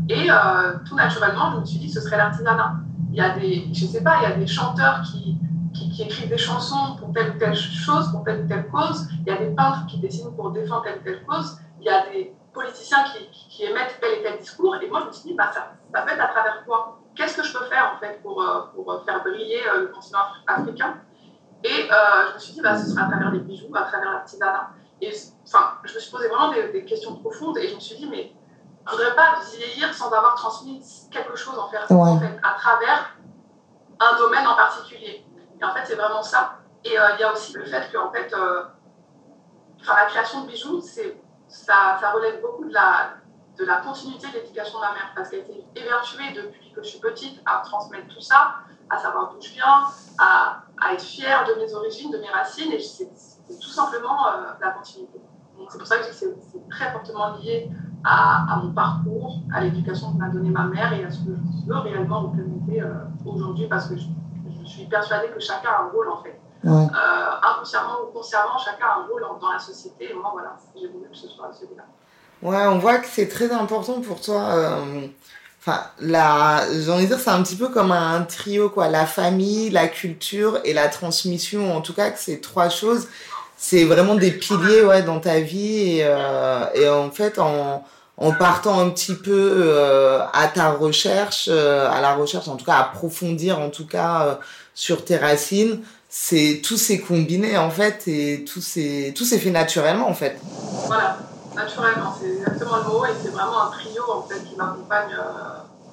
Et 0.09 0.31
euh, 0.31 0.73
tout 0.87 0.95
naturellement, 0.95 1.51
je 1.53 1.59
me 1.59 1.65
suis 1.67 1.79
dit 1.79 1.91
ce 1.91 2.01
serait 2.01 2.17
l'artisanat. 2.17 2.73
Il 3.11 3.19
y 3.19 3.21
a 3.21 3.29
des, 3.29 3.69
je 3.75 3.85
sais 3.85 4.03
pas, 4.03 4.17
il 4.17 4.23
y 4.23 4.27
a 4.27 4.33
des 4.33 4.47
chanteurs 4.47 5.03
qui, 5.03 5.37
écrivent 6.01 6.31
des 6.31 6.39
chansons 6.39 6.97
pour 6.99 7.13
telle 7.13 7.31
ou 7.33 7.39
telle 7.39 7.55
chose, 7.55 8.11
pour 8.11 8.25
telle 8.25 8.41
ou 8.41 8.47
telle 8.49 8.67
cause. 8.69 9.07
Il 9.21 9.27
y 9.27 9.31
a 9.31 9.37
des 9.37 9.49
peintres 9.49 9.85
qui 9.87 9.99
dessinent 9.99 10.35
pour 10.35 10.51
défendre 10.51 10.83
telle 10.83 10.97
ou 10.99 11.03
telle 11.03 11.23
cause. 11.27 11.59
Il 11.81 11.85
y 11.85 11.91
a 11.91 12.03
des 12.09 12.33
politiciens 12.55 13.05
qui, 13.05 13.65
émettent 13.65 13.99
tel 14.01 14.19
et 14.19 14.23
tel 14.23 14.39
discours. 14.39 14.77
Et 14.81 14.89
moi, 14.89 15.01
je 15.03 15.07
me 15.09 15.13
suis 15.13 15.25
dit, 15.25 15.35
bah, 15.35 15.51
ça, 15.53 15.69
ça 15.95 16.01
peut 16.01 16.11
être 16.11 16.23
à 16.23 16.29
travers 16.29 16.65
quoi? 16.65 16.97
Qu'est-ce 17.15 17.37
que 17.37 17.43
je 17.43 17.53
peux 17.53 17.65
faire, 17.67 17.93
en 17.95 17.99
fait, 18.01 18.19
pour, 18.23 18.43
euh, 18.43 18.61
pour 18.73 19.03
faire 19.05 19.23
briller 19.23 19.61
euh, 19.69 19.83
le 19.83 19.87
continent 19.89 20.21
af- 20.47 20.59
africain? 20.59 20.95
Et 21.65 21.89
euh, 21.91 22.29
je 22.29 22.35
me 22.35 22.39
suis 22.39 22.53
dit, 22.53 22.61
bah, 22.61 22.77
ce 22.77 22.91
sera 22.91 23.07
à 23.07 23.09
travers 23.09 23.31
les 23.31 23.39
bijoux, 23.41 23.75
à 23.75 23.83
travers 23.83 24.13
l'artisanat. 24.13 24.69
Et 25.01 25.11
enfin, 25.47 25.79
je 25.85 25.95
me 25.95 25.99
suis 25.99 26.11
posé 26.11 26.29
vraiment 26.29 26.53
des, 26.53 26.69
des 26.73 26.85
questions 26.85 27.17
profondes 27.17 27.57
et 27.59 27.69
je 27.69 27.75
me 27.75 27.81
suis 27.81 27.97
dit, 27.97 28.07
mais 28.07 28.33
je 28.87 28.91
voudrais 28.93 29.15
pas 29.15 29.37
vieillir 29.51 29.93
sans 29.95 30.13
avoir 30.13 30.35
transmis 30.35 30.83
quelque 31.11 31.35
chose 31.37 31.59
en 31.59 31.69
fait, 31.69 31.93
Ouais. 31.93 32.01
en 32.11 32.19
fait, 32.21 32.37
à 32.43 32.53
travers 32.53 33.17
un 33.99 34.17
domaine 34.19 34.47
en 34.47 34.55
particulier. 34.55 35.25
Et 35.61 35.65
en 35.65 35.73
fait, 35.73 35.81
c'est 35.85 35.95
vraiment 35.95 36.23
ça. 36.23 36.59
Et 36.85 36.99
euh, 36.99 37.03
il 37.15 37.21
y 37.21 37.23
a 37.25 37.33
aussi 37.33 37.55
le 37.55 37.65
fait 37.65 37.91
que 37.91 37.97
en 37.97 38.13
fait, 38.13 38.31
euh, 38.35 38.65
la 39.87 40.05
création 40.07 40.43
de 40.43 40.49
bijoux, 40.49 40.81
c'est, 40.83 41.19
ça, 41.49 41.97
ça 42.01 42.11
relève 42.11 42.41
beaucoup 42.43 42.65
de 42.67 42.73
la, 42.75 43.15
de 43.59 43.65
la 43.65 43.77
continuité 43.77 44.29
de 44.29 44.35
l'éducation 44.35 44.79
de 44.79 44.85
ma 44.85 44.93
mère, 44.93 45.13
parce 45.17 45.31
qu'elle 45.31 45.41
était 45.41 45.65
évertuée 45.77 46.33
depuis 46.35 46.73
que 46.73 46.83
je 46.83 46.89
suis 46.89 47.01
petite 47.01 47.41
à 47.47 47.63
transmettre 47.65 48.09
tout 48.09 48.21
ça, 48.21 48.57
à 48.91 48.99
savoir 48.99 49.33
d'où 49.33 49.41
je 49.41 49.53
viens, 49.53 49.85
à, 50.19 50.63
à 50.81 50.93
être 50.93 51.03
fière 51.03 51.45
de 51.47 51.61
mes 51.61 51.73
origines, 51.75 52.11
de 52.11 52.19
mes 52.19 52.29
racines, 52.29 52.73
et 52.73 52.81
c'est, 52.81 53.11
tout 53.47 53.69
simplement 53.69 54.27
euh, 54.27 54.53
la 54.61 54.71
continuité. 54.71 55.21
C'est 55.69 55.79
pour 55.79 55.87
ça 55.87 55.99
que 55.99 56.05
c'est, 56.13 56.35
très 56.71 56.91
fortement 56.93 57.37
lié 57.37 57.71
à, 58.05 58.53
à 58.53 58.57
mon 58.57 58.73
parcours, 58.73 59.39
à 59.55 59.61
l'éducation 59.61 60.13
que 60.13 60.19
m'a 60.19 60.29
donnée 60.29 60.51
ma 60.51 60.65
mère 60.65 60.93
et 60.93 61.05
à 61.05 61.11
ce 61.11 61.19
que 61.19 61.31
je 61.35 61.73
veux 61.73 61.79
réellement 61.79 62.23
représenter 62.23 62.83
euh, 62.83 63.05
aujourd'hui, 63.25 63.69
parce 63.69 63.89
que 63.89 63.97
je, 63.97 64.07
je 64.63 64.67
suis 64.67 64.87
persuadée 64.87 65.29
que 65.29 65.41
chacun 65.41 65.69
a 65.71 65.83
un 65.83 65.89
rôle 65.91 66.09
en 66.09 66.23
fait. 66.23 66.41
Ouais. 66.65 66.71
Euh, 66.73 67.51
inconsciemment 67.51 67.97
ou 68.03 68.13
consciemment, 68.13 68.57
chacun 68.59 68.87
a 68.87 69.01
un 69.01 69.07
rôle 69.07 69.25
dans 69.41 69.53
la 69.53 69.59
société, 69.59 70.11
et 70.11 70.15
moi 70.15 70.31
voilà, 70.33 70.57
j'ai 70.75 70.89
voulu 70.89 71.09
que 71.09 71.17
ce 71.17 71.29
soit 71.29 71.53
celui-là. 71.53 71.85
Ouais, 72.43 72.67
on 72.67 72.79
voit 72.79 72.99
que 72.99 73.07
c'est 73.07 73.29
très 73.29 73.51
important 73.53 74.01
pour 74.01 74.21
toi. 74.21 74.79
Euh, 75.69 75.73
Enfin, 75.73 75.85
la, 76.01 76.65
j'ai 76.73 76.91
envie 76.91 77.05
de 77.05 77.09
dire, 77.09 77.21
c'est 77.21 77.31
un 77.31 77.43
petit 77.43 77.57
peu 77.57 77.69
comme 77.69 77.93
un 77.93 78.23
trio, 78.23 78.69
quoi. 78.69 78.89
La 78.89 79.07
famille, 79.07 79.71
la 79.71 79.89
culture 79.89 80.61
et 80.65 80.73
la 80.73 80.89
transmission. 80.89 81.75
En 81.75 81.81
tout 81.81 81.95
cas, 81.95 82.11
que 82.11 82.19
ces 82.19 82.41
trois 82.41 82.69
choses, 82.69 83.09
c'est 83.57 83.85
vraiment 83.85 84.15
des 84.15 84.31
piliers 84.31 84.83
ouais, 84.83 85.03
dans 85.03 85.21
ta 85.21 85.41
vie. 85.41 86.01
Et, 86.01 86.07
et 86.75 86.89
en 86.89 87.11
fait, 87.11 87.39
en, 87.39 87.83
en 88.19 88.33
partant 88.33 88.79
un 88.79 88.91
petit 88.91 89.15
peu 89.15 89.81
à 90.33 90.49
ta 90.49 90.71
recherche, 90.71 91.49
à 91.49 92.01
la 92.01 92.15
recherche, 92.15 92.49
en 92.49 92.57
tout 92.57 92.67
cas, 92.67 92.77
approfondir 92.77 93.59
en 93.59 93.71
tout 93.71 93.87
cas 93.87 94.39
sur 94.75 95.05
tes 95.05 95.17
racines, 95.17 95.81
c'est 96.17 96.61
tout 96.63 96.77
s'est 96.77 97.01
combiné 97.01 97.59
en 97.59 97.71
fait 97.71 98.07
et 98.07 98.45
tout 98.45 98.61
s'est 98.61 99.13
tout 99.17 99.25
s'est 99.25 99.39
fait 99.41 99.51
naturellement 99.51 100.09
en 100.09 100.15
fait. 100.15 100.39
Voilà, 100.87 101.19
naturellement, 101.55 102.15
c'est 102.21 102.31
exactement 102.31 102.77
le 102.77 102.85
mot 102.85 103.05
et 103.07 103.11
c'est 103.23 103.31
vraiment 103.31 103.63
un 103.63 103.71
trio 103.71 104.03
en 104.13 104.23
fait 104.23 104.43
qui 104.49 104.57
m'accompagne 104.57 105.15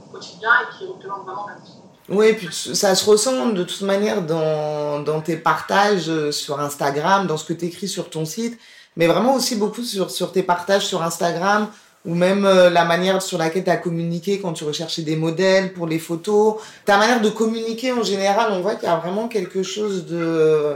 au 0.08 0.12
quotidien 0.12 0.50
et 0.62 0.77
qui 0.77 0.86
représente 0.88 1.25
vraiment 1.25 1.46
ma 1.48 1.53
vie. 1.53 1.74
Oui, 2.10 2.34
puis 2.34 2.50
ça 2.51 2.94
se 2.96 3.10
ressent 3.10 3.50
de 3.50 3.63
toute 3.63 3.82
manière 3.82 4.22
dans, 4.22 5.00
dans 5.00 5.22
tes 5.22 5.38
partages 5.38 6.10
euh, 6.10 6.32
sur 6.32 6.60
Instagram, 6.60 7.27
dans 7.27 7.38
ce 7.38 7.46
que 7.46 7.53
tu 7.53 7.65
écris 7.65 7.88
sur 7.88 8.10
ton 8.10 8.25
site, 8.25 8.60
mais 8.98 9.08
vraiment 9.08 9.36
aussi 9.36 9.56
beaucoup 9.56 9.84
sur, 9.84 10.12
sur 10.12 10.32
tes 10.32 10.44
partages 10.44 10.86
sur 10.86 11.03
Instagram, 11.03 11.70
ou 12.03 12.15
même 12.15 12.46
euh, 12.46 12.70
la 12.70 12.84
manière 12.84 13.22
sur 13.22 13.38
laquelle 13.38 13.63
tu 13.63 13.70
as 13.70 13.77
communiqué 13.77 14.41
quand 14.41 14.53
tu 14.53 14.63
recherchais 14.63 15.03
des 15.03 15.15
modèles 15.15 15.72
pour 15.72 15.88
les 15.88 16.00
photos. 16.00 16.56
Ta 16.84 16.98
manière 16.98 17.22
de 17.22 17.30
communiquer 17.30 17.94
en 17.94 18.03
général, 18.03 18.51
on 18.51 18.62
voit 18.62 18.75
qu'il 18.75 18.89
y 18.89 18.91
a 18.91 18.98
vraiment 18.98 19.27
quelque 19.27 19.63
chose 19.63 20.06
de... 20.08 20.75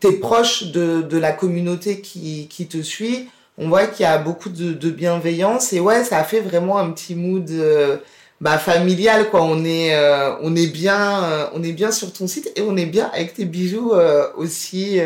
T'es 0.00 0.12
proche 0.12 0.64
de, 0.72 1.00
de 1.00 1.16
la 1.16 1.32
communauté 1.32 2.02
qui, 2.02 2.48
qui 2.48 2.66
te 2.66 2.82
suit. 2.82 3.30
On 3.60 3.68
voit 3.68 3.86
qu'il 3.86 4.04
y 4.04 4.06
a 4.06 4.16
beaucoup 4.16 4.48
de, 4.48 4.72
de, 4.72 4.90
bienveillance 4.90 5.74
et 5.74 5.80
ouais, 5.80 6.02
ça 6.02 6.24
fait 6.24 6.40
vraiment 6.40 6.78
un 6.78 6.90
petit 6.90 7.14
mood 7.14 7.48
euh, 7.50 7.98
bah, 8.40 8.56
familial 8.56 9.28
quoi. 9.28 9.42
On 9.42 9.64
est 9.64 9.94
euh, 9.94 10.34
on 10.40 10.56
est 10.56 10.66
bien 10.66 11.24
euh, 11.24 11.46
on 11.52 11.62
est 11.62 11.72
bien 11.72 11.92
sur 11.92 12.10
ton 12.10 12.26
site 12.26 12.50
et 12.56 12.62
on 12.62 12.74
est 12.76 12.86
bien 12.86 13.10
avec 13.12 13.34
tes 13.34 13.44
bijoux 13.44 13.92
euh, 13.92 14.28
aussi. 14.36 14.98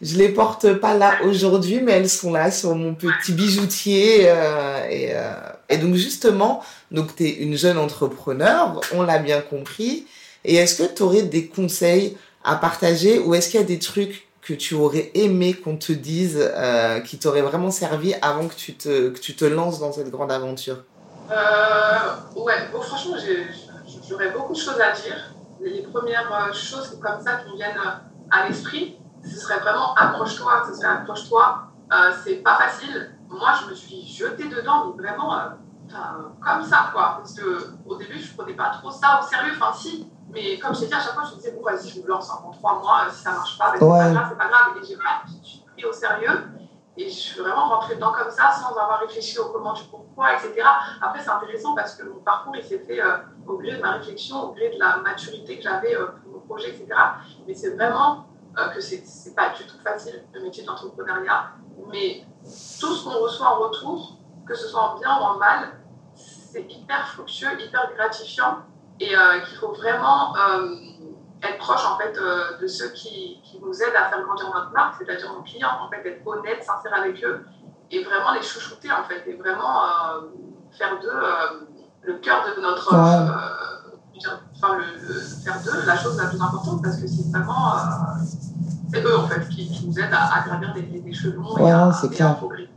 je 0.00 0.16
les 0.16 0.28
porte 0.28 0.74
pas 0.74 0.94
là 0.94 1.18
aujourd'hui, 1.24 1.80
mais 1.82 1.92
elles 1.92 2.08
sont 2.08 2.32
là 2.32 2.52
sur 2.52 2.76
mon 2.76 2.94
petit 2.94 3.32
bijoutier 3.32 4.28
et, 4.90 5.12
et 5.68 5.76
donc 5.78 5.96
justement 5.96 6.62
donc 6.92 7.16
tu 7.16 7.24
es 7.24 7.30
une 7.30 7.56
jeune 7.56 7.78
entrepreneur, 7.78 8.80
on 8.94 9.02
l'a 9.02 9.18
bien 9.18 9.40
compris. 9.40 10.06
Et 10.44 10.54
est-ce 10.54 10.80
que 10.82 10.94
tu 10.94 11.02
aurais 11.02 11.22
des 11.22 11.46
conseils 11.46 12.16
à 12.44 12.54
partager 12.54 13.18
ou 13.18 13.34
est-ce 13.34 13.50
qu'il 13.50 13.58
y 13.58 13.62
a 13.62 13.66
des 13.66 13.80
trucs 13.80 14.27
que 14.48 14.54
tu 14.54 14.74
aurais 14.74 15.10
aimé 15.14 15.52
qu'on 15.52 15.76
te 15.76 15.92
dise 15.92 16.50
qui 17.04 17.18
t'auraient 17.18 17.42
vraiment 17.42 17.70
servi 17.70 18.14
avant 18.22 18.48
que 18.48 18.54
tu 18.54 18.74
te 18.74 19.10
que 19.10 19.20
tu 19.20 19.36
te 19.36 19.44
lances 19.44 19.78
dans 19.78 19.92
cette 19.92 20.10
grande 20.10 20.32
aventure? 20.32 20.78
Euh, 21.30 22.40
ouais, 22.40 22.54
bon, 22.72 22.80
franchement, 22.80 23.16
j'aurais 24.08 24.30
beaucoup 24.30 24.54
de 24.54 24.58
choses 24.58 24.80
à 24.80 24.92
dire. 24.92 25.34
Les 25.60 25.82
premières 25.82 26.32
euh, 26.32 26.52
choses 26.52 26.98
comme 27.02 27.20
ça 27.20 27.36
qui 27.36 27.50
me 27.50 27.56
viennent 27.56 27.76
euh, 27.76 28.30
à 28.30 28.48
l'esprit, 28.48 28.98
ce 29.24 29.36
serait 29.36 29.58
vraiment 29.58 29.94
accroche-toi, 29.94 30.64
ce 30.68 30.74
serait 30.74 30.88
accroche-toi. 30.88 31.64
Euh, 31.92 32.12
c'est 32.24 32.36
pas 32.36 32.56
facile. 32.56 33.10
Moi, 33.28 33.50
je 33.62 33.70
me 33.70 33.74
suis 33.74 34.06
jetée 34.06 34.48
dedans, 34.48 34.94
mais 34.96 35.02
vraiment 35.02 35.38
comme 35.90 36.64
ça, 36.64 36.90
quoi. 36.92 37.18
Parce 37.18 37.34
qu'au 37.34 37.96
début, 37.96 38.18
je 38.18 38.34
prenais 38.34 38.54
pas 38.54 38.70
trop 38.70 38.90
ça 38.90 39.20
au 39.20 39.26
sérieux. 39.28 39.52
Enfin, 39.58 39.76
si, 39.76 40.10
mais 40.30 40.58
comme 40.58 40.74
je 40.74 40.80
t'ai 40.80 40.86
dit, 40.86 40.94
à 40.94 41.00
chaque 41.00 41.14
fois, 41.14 41.24
je 41.24 41.32
me 41.32 41.36
disais, 41.36 41.52
bon, 41.52 41.62
vas-y, 41.62 41.88
je 41.88 42.00
me 42.00 42.06
lance 42.06 42.30
en 42.30 42.50
trois 42.50 42.80
mois. 42.80 43.08
Si 43.10 43.22
ça 43.22 43.32
marche 43.32 43.56
pas, 43.56 43.72
ben, 43.72 43.78
c'est 43.78 43.86
pas 43.88 44.10
grave, 44.10 44.26
c'est 44.30 44.38
pas 44.38 44.48
grave. 44.48 44.76
Et 44.82 44.86
j'ai 44.86 44.96
pas 44.96 45.22
pris 45.24 45.84
au 45.84 45.92
sérieux. 45.92 46.48
Et 46.96 47.08
je 47.08 47.14
suis 47.14 47.40
vraiment 47.40 47.68
rentrée 47.68 47.94
dedans 47.94 48.12
comme 48.12 48.30
ça, 48.30 48.50
sans 48.50 48.76
avoir 48.76 48.98
réfléchi 49.00 49.38
au 49.38 49.46
comment, 49.50 49.72
du 49.72 49.84
pourquoi, 49.84 50.34
etc. 50.34 50.66
Après, 51.00 51.20
c'est 51.20 51.30
intéressant 51.30 51.74
parce 51.74 51.94
que 51.94 52.04
mon 52.04 52.20
parcours, 52.20 52.56
il 52.56 52.64
s'est 52.64 52.80
fait 52.80 53.00
euh, 53.00 53.18
au 53.46 53.56
gré 53.56 53.76
de 53.76 53.80
ma 53.80 53.92
réflexion, 53.92 54.42
au 54.42 54.52
gré 54.52 54.70
de 54.70 54.78
la 54.78 54.96
maturité 54.96 55.56
que 55.56 55.62
j'avais 55.62 55.94
euh, 55.94 56.06
pour 56.22 56.32
mon 56.32 56.40
projet, 56.40 56.70
etc. 56.70 56.88
Mais 57.46 57.54
c'est 57.54 57.70
vraiment 57.70 58.26
euh, 58.58 58.68
que 58.70 58.80
c'est 58.80 59.34
pas 59.36 59.50
du 59.50 59.64
tout 59.64 59.78
facile, 59.78 60.24
le 60.32 60.42
métier 60.42 60.64
d'entrepreneuriat. 60.64 61.52
Mais 61.86 62.24
tout 62.42 62.92
ce 62.92 63.04
qu'on 63.04 63.22
reçoit 63.22 63.46
en 63.46 63.60
retour, 63.60 64.18
que 64.44 64.54
ce 64.54 64.66
soit 64.66 64.80
en 64.80 64.98
bien 64.98 65.20
ou 65.20 65.22
en 65.22 65.36
mal, 65.36 65.78
c'est 66.14 66.66
hyper 66.68 67.06
fructueux, 67.06 67.60
hyper 67.60 67.92
gratifiant 67.94 68.58
et 69.00 69.14
qu'il 69.46 69.58
faut 69.58 69.72
vraiment 69.72 70.34
être 71.42 71.58
proche 71.58 71.84
en 71.86 71.96
fait 71.96 72.16
euh, 72.16 72.58
de 72.60 72.66
ceux 72.66 72.88
qui, 72.88 73.40
qui, 73.44 73.60
nous 73.60 73.82
aident 73.82 73.96
à 73.96 74.08
faire 74.08 74.22
grandir 74.22 74.50
notre 74.52 74.72
marque, 74.72 74.94
c'est-à-dire 74.98 75.32
nos 75.32 75.42
clients, 75.42 75.78
en 75.80 75.88
fait, 75.88 76.06
être 76.06 76.26
honnête, 76.26 76.64
sincère 76.64 76.94
avec 76.94 77.22
eux 77.24 77.44
et 77.90 78.04
vraiment 78.04 78.32
les 78.32 78.42
chouchouter 78.42 78.90
en 78.92 79.04
fait 79.04 79.26
et 79.26 79.34
vraiment 79.34 79.82
euh, 79.82 80.20
faire 80.76 81.00
d'eux 81.00 81.08
euh, 81.08 81.66
le 82.02 82.14
cœur 82.18 82.44
de 82.54 82.60
notre 82.60 82.94
enfin 82.94 84.76
le, 84.76 85.14
faire 85.42 85.62
d'eux 85.64 85.86
la 85.86 85.96
chose 85.96 86.18
la 86.18 86.26
plus 86.26 86.40
importante 86.40 86.82
parce 86.82 86.96
que 86.96 87.06
c'est 87.06 87.30
vraiment 87.30 87.72
c'est 88.92 89.02
eux 89.02 89.16
en 89.16 89.26
fait 89.26 89.48
qui, 89.48 89.70
qui, 89.70 89.86
nous 89.86 89.98
aident 89.98 90.12
à, 90.12 90.42
gravir 90.46 90.74
des, 90.74 90.82
des 90.82 91.08
échelons 91.08 91.56
et 91.56 91.70
à, 91.70 91.90
et 91.90 92.22
à 92.22 92.34
progresser. 92.34 92.68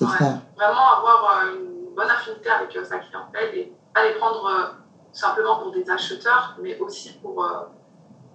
Vraiment 0.00 0.96
avoir 0.96 1.42
une 1.52 1.94
bonne 1.94 2.10
affinité 2.10 2.48
avec 2.48 2.72
sa 2.86 2.98
clientèle 3.00 3.54
et 3.54 3.76
pas 3.92 4.04
les 4.04 4.14
prendre 4.14 4.76
simplement 5.12 5.60
pour 5.60 5.72
des 5.72 5.88
acheteurs, 5.90 6.56
mais 6.62 6.78
aussi 6.78 7.12
pour, 7.22 7.46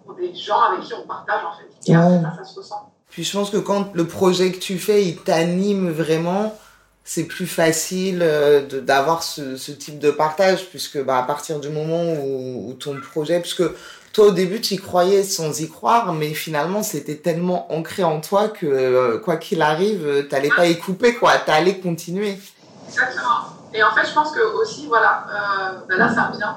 pour 0.06 0.16
des 0.16 0.34
gens 0.34 0.62
avec 0.62 0.82
qui 0.82 0.94
on 0.94 1.08
partage 1.08 1.42
en 1.46 1.54
fait. 1.54 1.92
Et 1.92 1.94
ça, 1.94 2.36
ça 2.38 2.44
se 2.44 2.60
ressent. 2.60 2.94
Puis 3.14 3.24
je 3.24 3.38
pense 3.38 3.52
que 3.52 3.58
quand 3.58 3.94
le 3.94 4.08
projet 4.08 4.52
que 4.52 4.58
tu 4.58 4.80
fais, 4.80 5.06
il 5.06 5.18
t'anime 5.18 5.92
vraiment, 5.92 6.58
c'est 7.04 7.26
plus 7.26 7.46
facile 7.46 8.22
euh, 8.24 8.82
d'avoir 8.82 9.22
ce, 9.22 9.56
ce, 9.56 9.72
type 9.72 10.00
de 10.00 10.10
partage, 10.10 10.68
puisque 10.70 11.00
bah, 11.04 11.20
à 11.20 11.24
partir 11.24 11.60
du 11.60 11.70
moment 11.70 12.04
où, 12.04 12.70
où 12.70 12.74
ton 12.74 13.00
projet, 13.00 13.40
puisque 13.40 13.64
toi 14.14 14.28
au 14.28 14.32
début 14.32 14.62
tu 14.62 14.74
y 14.74 14.78
croyais 14.78 15.22
sans 15.22 15.62
y 15.62 15.70
croire, 15.70 16.14
mais 16.14 16.34
finalement 16.34 16.82
c'était 16.82 17.18
tellement 17.18 17.72
ancré 17.72 18.04
en 18.04 18.20
toi 18.20 18.48
que 18.48 18.66
euh, 18.66 19.20
quoi 19.20 19.38
qu'il 19.38 19.62
arrive, 19.62 20.28
t'allais 20.28 20.50
pas 20.50 20.66
y 20.66 20.80
couper, 20.80 21.14
quoi, 21.14 21.38
t'allais 21.38 21.78
continuer. 21.78 22.40
Exactement. 22.90 23.43
Et 23.74 23.84
en 23.84 23.92
fait, 23.92 24.06
je 24.06 24.14
pense 24.14 24.32
que 24.32 24.42
aussi, 24.56 24.88
voilà, 24.88 25.26
euh, 25.30 25.80
ben 25.88 25.98
là 25.98 26.10
ça 26.10 26.26
revient, 26.26 26.54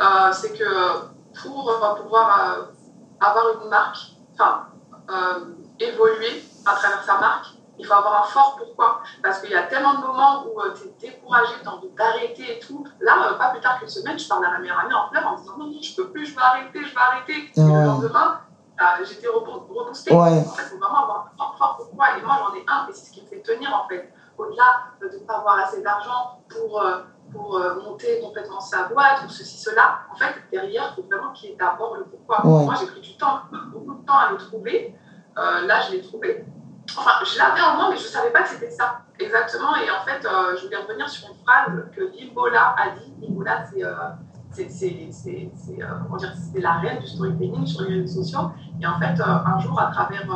euh, 0.00 0.32
c'est 0.32 0.52
que 0.52 1.12
pour 1.42 1.78
pouvoir 2.02 2.68
avoir 3.20 3.62
une 3.62 3.68
marque, 3.68 3.98
enfin, 4.34 4.66
euh, 5.10 5.44
évoluer 5.78 6.42
à 6.66 6.74
travers 6.74 7.02
sa 7.02 7.18
marque, 7.18 7.46
il 7.78 7.86
faut 7.86 7.94
avoir 7.94 8.22
un 8.22 8.26
fort 8.26 8.56
pourquoi. 8.58 9.00
Parce 9.22 9.40
qu'il 9.40 9.50
y 9.50 9.54
a 9.54 9.62
tellement 9.64 9.94
de 9.94 10.00
moments 10.00 10.44
où 10.44 10.60
euh, 10.60 10.72
tu 10.74 10.88
es 11.06 11.10
découragé, 11.10 11.54
tu 11.60 11.68
as 11.68 11.72
envie 11.72 11.90
d'arrêter 11.90 12.56
et 12.56 12.58
tout. 12.60 12.84
Là, 13.00 13.30
euh, 13.30 13.34
pas 13.34 13.50
plus 13.50 13.60
tard 13.60 13.78
qu'une 13.78 13.88
semaine, 13.88 14.18
je 14.18 14.28
parle 14.28 14.44
à 14.44 14.50
ma 14.50 14.58
meilleure 14.58 14.78
amie 14.78 14.94
en 14.94 15.08
pleurs 15.08 15.26
en 15.26 15.36
disant 15.36 15.56
non, 15.58 15.66
non, 15.66 15.82
je 15.82 15.94
peux 15.96 16.08
plus, 16.10 16.26
je 16.26 16.34
vais 16.34 16.42
arrêter, 16.42 16.84
je 16.84 16.94
vais 16.94 17.00
arrêter. 17.00 17.50
Et 17.56 17.60
le 17.60 17.84
lendemain, 17.84 18.40
j'étais 19.04 19.28
reboostée. 19.28 20.14
En 20.14 20.24
fait, 20.24 20.62
il 20.64 20.70
faut 20.70 20.78
vraiment 20.78 21.02
avoir 21.02 21.32
un 21.38 21.56
fort 21.56 21.76
pourquoi. 21.76 22.18
Et 22.18 22.22
moi, 22.22 22.38
j'en 22.38 22.54
ai 22.54 22.64
un, 22.68 22.86
et 22.88 22.92
c'est 22.92 23.06
ce 23.06 23.12
qui 23.12 23.22
me 23.22 23.26
fait 23.26 23.42
tenir 23.42 23.74
en 23.74 23.88
fait. 23.88 24.12
Au-delà 24.42 24.90
de 25.00 25.06
ne 25.06 25.24
pas 25.24 25.38
avoir 25.38 25.58
assez 25.58 25.82
d'argent 25.82 26.40
pour 26.48 26.82
pour 27.32 27.56
euh, 27.56 27.80
monter 27.82 28.20
complètement 28.20 28.60
sa 28.60 28.84
boîte 28.84 29.22
ou 29.24 29.28
ceci, 29.28 29.58
cela. 29.58 30.00
En 30.12 30.16
fait, 30.16 30.34
derrière, 30.52 30.92
il 30.92 31.02
faut 31.02 31.08
vraiment 31.08 31.32
qu'il 31.32 31.50
y 31.50 31.52
ait 31.52 31.56
d'abord 31.56 31.96
le 31.96 32.04
pourquoi. 32.04 32.40
Moi, 32.44 32.74
j'ai 32.78 32.86
pris 32.86 33.00
du 33.00 33.16
temps, 33.16 33.40
beaucoup 33.72 33.94
de 33.94 34.06
temps 34.06 34.18
à 34.18 34.30
le 34.30 34.36
trouver. 34.36 34.94
Euh, 35.38 35.66
là, 35.66 35.80
je 35.80 35.92
l'ai 35.92 36.02
trouvé. 36.02 36.44
Enfin, 36.96 37.24
je 37.24 37.38
l'avais 37.38 37.60
en 37.60 37.76
moi, 37.76 37.88
mais 37.90 37.96
je 37.96 38.04
ne 38.04 38.08
savais 38.08 38.30
pas 38.30 38.42
que 38.42 38.50
c'était 38.50 38.70
ça. 38.70 38.98
Exactement. 39.18 39.74
Et 39.76 39.90
en 39.90 40.04
fait, 40.04 40.26
euh, 40.26 40.56
je 40.56 40.64
voulais 40.64 40.76
revenir 40.76 41.08
sur 41.08 41.28
une 41.28 41.36
phrase 41.36 41.90
que 41.96 42.02
Limbola 42.02 42.74
a 42.76 42.90
dit. 42.90 43.14
Limbola, 43.20 43.64
c'est 44.50 44.68
c'est 44.68 46.60
la 46.60 46.72
reine 46.74 46.98
du 46.98 47.06
storytelling 47.06 47.66
sur 47.66 47.82
les 47.82 48.00
réseaux 48.00 48.22
sociaux. 48.22 48.50
Et 48.80 48.86
en 48.86 48.98
fait, 48.98 49.18
un 49.20 49.58
jour, 49.60 49.80
à 49.80 49.86
travers 49.86 50.28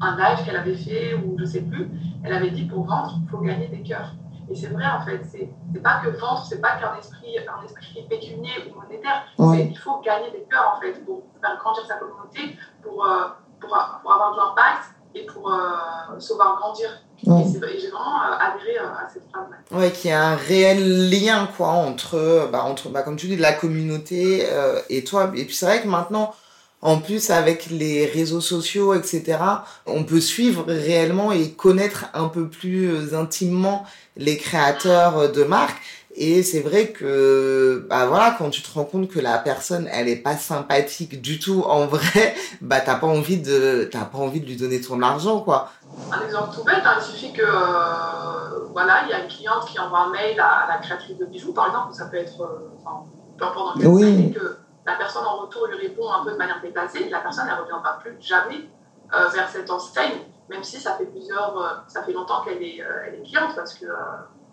un 0.00 0.16
live 0.16 0.44
qu'elle 0.44 0.56
avait 0.56 0.74
fait, 0.74 1.14
ou 1.14 1.36
je 1.36 1.42
ne 1.42 1.46
sais 1.46 1.60
plus, 1.60 1.90
elle 2.24 2.32
avait 2.32 2.50
dit 2.50 2.64
pour 2.64 2.84
vendre, 2.84 3.18
il 3.22 3.30
faut 3.30 3.38
gagner 3.38 3.68
des 3.68 3.82
cœurs. 3.82 4.12
Et 4.50 4.54
c'est 4.56 4.66
vrai, 4.66 4.84
en 4.84 5.04
fait, 5.04 5.20
c'est 5.30 5.82
pas 5.82 6.00
que 6.04 6.10
vendre, 6.10 6.44
c'est 6.48 6.60
pas 6.60 6.72
qu'un 6.72 6.96
esprit, 6.98 7.36
un 7.38 7.64
esprit 7.64 8.04
pécunier 8.08 8.50
ou 8.68 8.80
monétaire. 8.80 9.22
Il 9.38 9.78
faut 9.78 10.00
gagner 10.00 10.30
des 10.32 10.44
cœurs, 10.50 10.74
en 10.76 10.80
fait, 10.80 11.04
pour 11.04 11.22
faire 11.40 11.56
grandir 11.58 11.84
sa 11.86 11.94
communauté, 11.94 12.56
pour, 12.82 13.04
euh, 13.04 13.28
pour, 13.60 13.70
pour, 14.02 14.12
avoir 14.12 14.32
de 14.32 14.38
l'impact 14.38 14.94
et 15.14 15.24
pour 15.26 15.52
euh, 15.52 16.18
sauver 16.18 16.44
grandir. 16.58 16.88
Ouais. 17.26 17.42
Et, 17.42 17.78
j'ai 17.78 17.90
vraiment 17.90 18.22
euh, 18.22 18.36
adhéré 18.40 18.78
à 18.78 19.08
cette 19.08 19.28
phrase-là. 19.30 19.78
Ouais, 19.78 19.92
qu'il 19.92 20.10
y 20.10 20.12
a 20.12 20.30
un 20.30 20.36
réel 20.36 21.10
lien, 21.10 21.48
quoi, 21.56 21.68
entre, 21.68 22.48
bah, 22.50 22.64
entre 22.64 22.88
bah, 22.88 23.02
comme 23.02 23.16
tu 23.16 23.28
dis, 23.28 23.36
la 23.36 23.52
communauté 23.52 24.48
et 24.88 25.04
toi. 25.04 25.30
Et 25.36 25.44
puis 25.44 25.54
c'est 25.54 25.66
vrai 25.66 25.80
que 25.80 25.86
maintenant, 25.86 26.34
en 26.82 26.98
plus, 26.98 27.30
avec 27.30 27.66
les 27.70 28.06
réseaux 28.06 28.40
sociaux, 28.40 28.94
etc., 28.94 29.38
on 29.86 30.04
peut 30.04 30.20
suivre 30.20 30.64
réellement 30.66 31.30
et 31.30 31.52
connaître 31.52 32.06
un 32.14 32.28
peu 32.28 32.48
plus 32.48 33.14
intimement 33.14 33.84
les 34.16 34.38
créateurs 34.38 35.30
de 35.30 35.44
marques. 35.44 35.80
Et 36.16 36.42
c'est 36.42 36.60
vrai 36.60 36.88
que, 36.88 37.86
bah 37.88 38.06
voilà, 38.06 38.34
quand 38.36 38.50
tu 38.50 38.62
te 38.62 38.72
rends 38.72 38.84
compte 38.84 39.08
que 39.08 39.20
la 39.20 39.38
personne, 39.38 39.88
elle 39.92 40.08
est 40.08 40.16
pas 40.16 40.36
sympathique 40.36 41.20
du 41.22 41.38
tout 41.38 41.62
en 41.62 41.86
vrai, 41.86 42.34
bah 42.60 42.80
t'as 42.80 42.96
pas 42.96 43.06
envie 43.06 43.40
de, 43.40 43.88
t'as 43.90 44.04
pas 44.04 44.18
envie 44.18 44.40
de 44.40 44.46
lui 44.46 44.56
donner 44.56 44.80
ton 44.80 45.00
argent, 45.02 45.40
quoi. 45.40 45.70
Un 46.10 46.24
exemple 46.24 46.50
tout 46.54 46.64
bête, 46.64 46.82
hein, 46.84 46.96
il 46.98 47.04
suffit 47.04 47.32
que, 47.32 47.42
euh, 47.42 48.66
voilà, 48.72 49.04
il 49.04 49.10
y 49.10 49.12
a 49.12 49.22
une 49.22 49.28
cliente 49.28 49.66
qui 49.70 49.78
envoie 49.78 50.00
un 50.00 50.10
mail 50.10 50.40
à, 50.40 50.66
la 50.68 50.78
créatrice 50.78 51.16
de 51.16 51.26
bijoux, 51.26 51.52
par 51.52 51.68
exemple, 51.68 51.94
ça 51.94 52.06
peut 52.06 52.16
être, 52.16 52.40
euh, 52.40 52.70
enfin, 52.84 53.04
peu 53.38 53.44
importe 53.44 53.76
dans 53.76 53.80
quel 53.80 53.88
oui. 53.88 54.32
que 54.32 54.56
la 54.90 54.96
personne 54.96 55.24
en 55.24 55.38
retour 55.38 55.66
lui 55.66 55.76
répond 55.76 56.10
un 56.10 56.24
peu 56.24 56.32
de 56.32 56.36
manière 56.36 56.60
déplacée, 56.60 57.08
la 57.08 57.20
personne, 57.20 57.46
ne 57.46 57.60
reviendra 57.60 57.98
plus 57.98 58.16
jamais 58.20 58.68
vers 59.10 59.48
cette 59.48 59.70
enseigne, 59.70 60.20
même 60.48 60.62
si 60.62 60.80
ça 60.80 60.94
fait 60.94 61.06
plusieurs, 61.06 61.84
ça 61.88 62.02
fait 62.02 62.12
longtemps 62.12 62.42
qu'elle 62.44 62.62
est, 62.62 62.78
elle 62.78 63.14
est 63.16 63.22
cliente 63.22 63.54
parce 63.56 63.74
que 63.74 63.86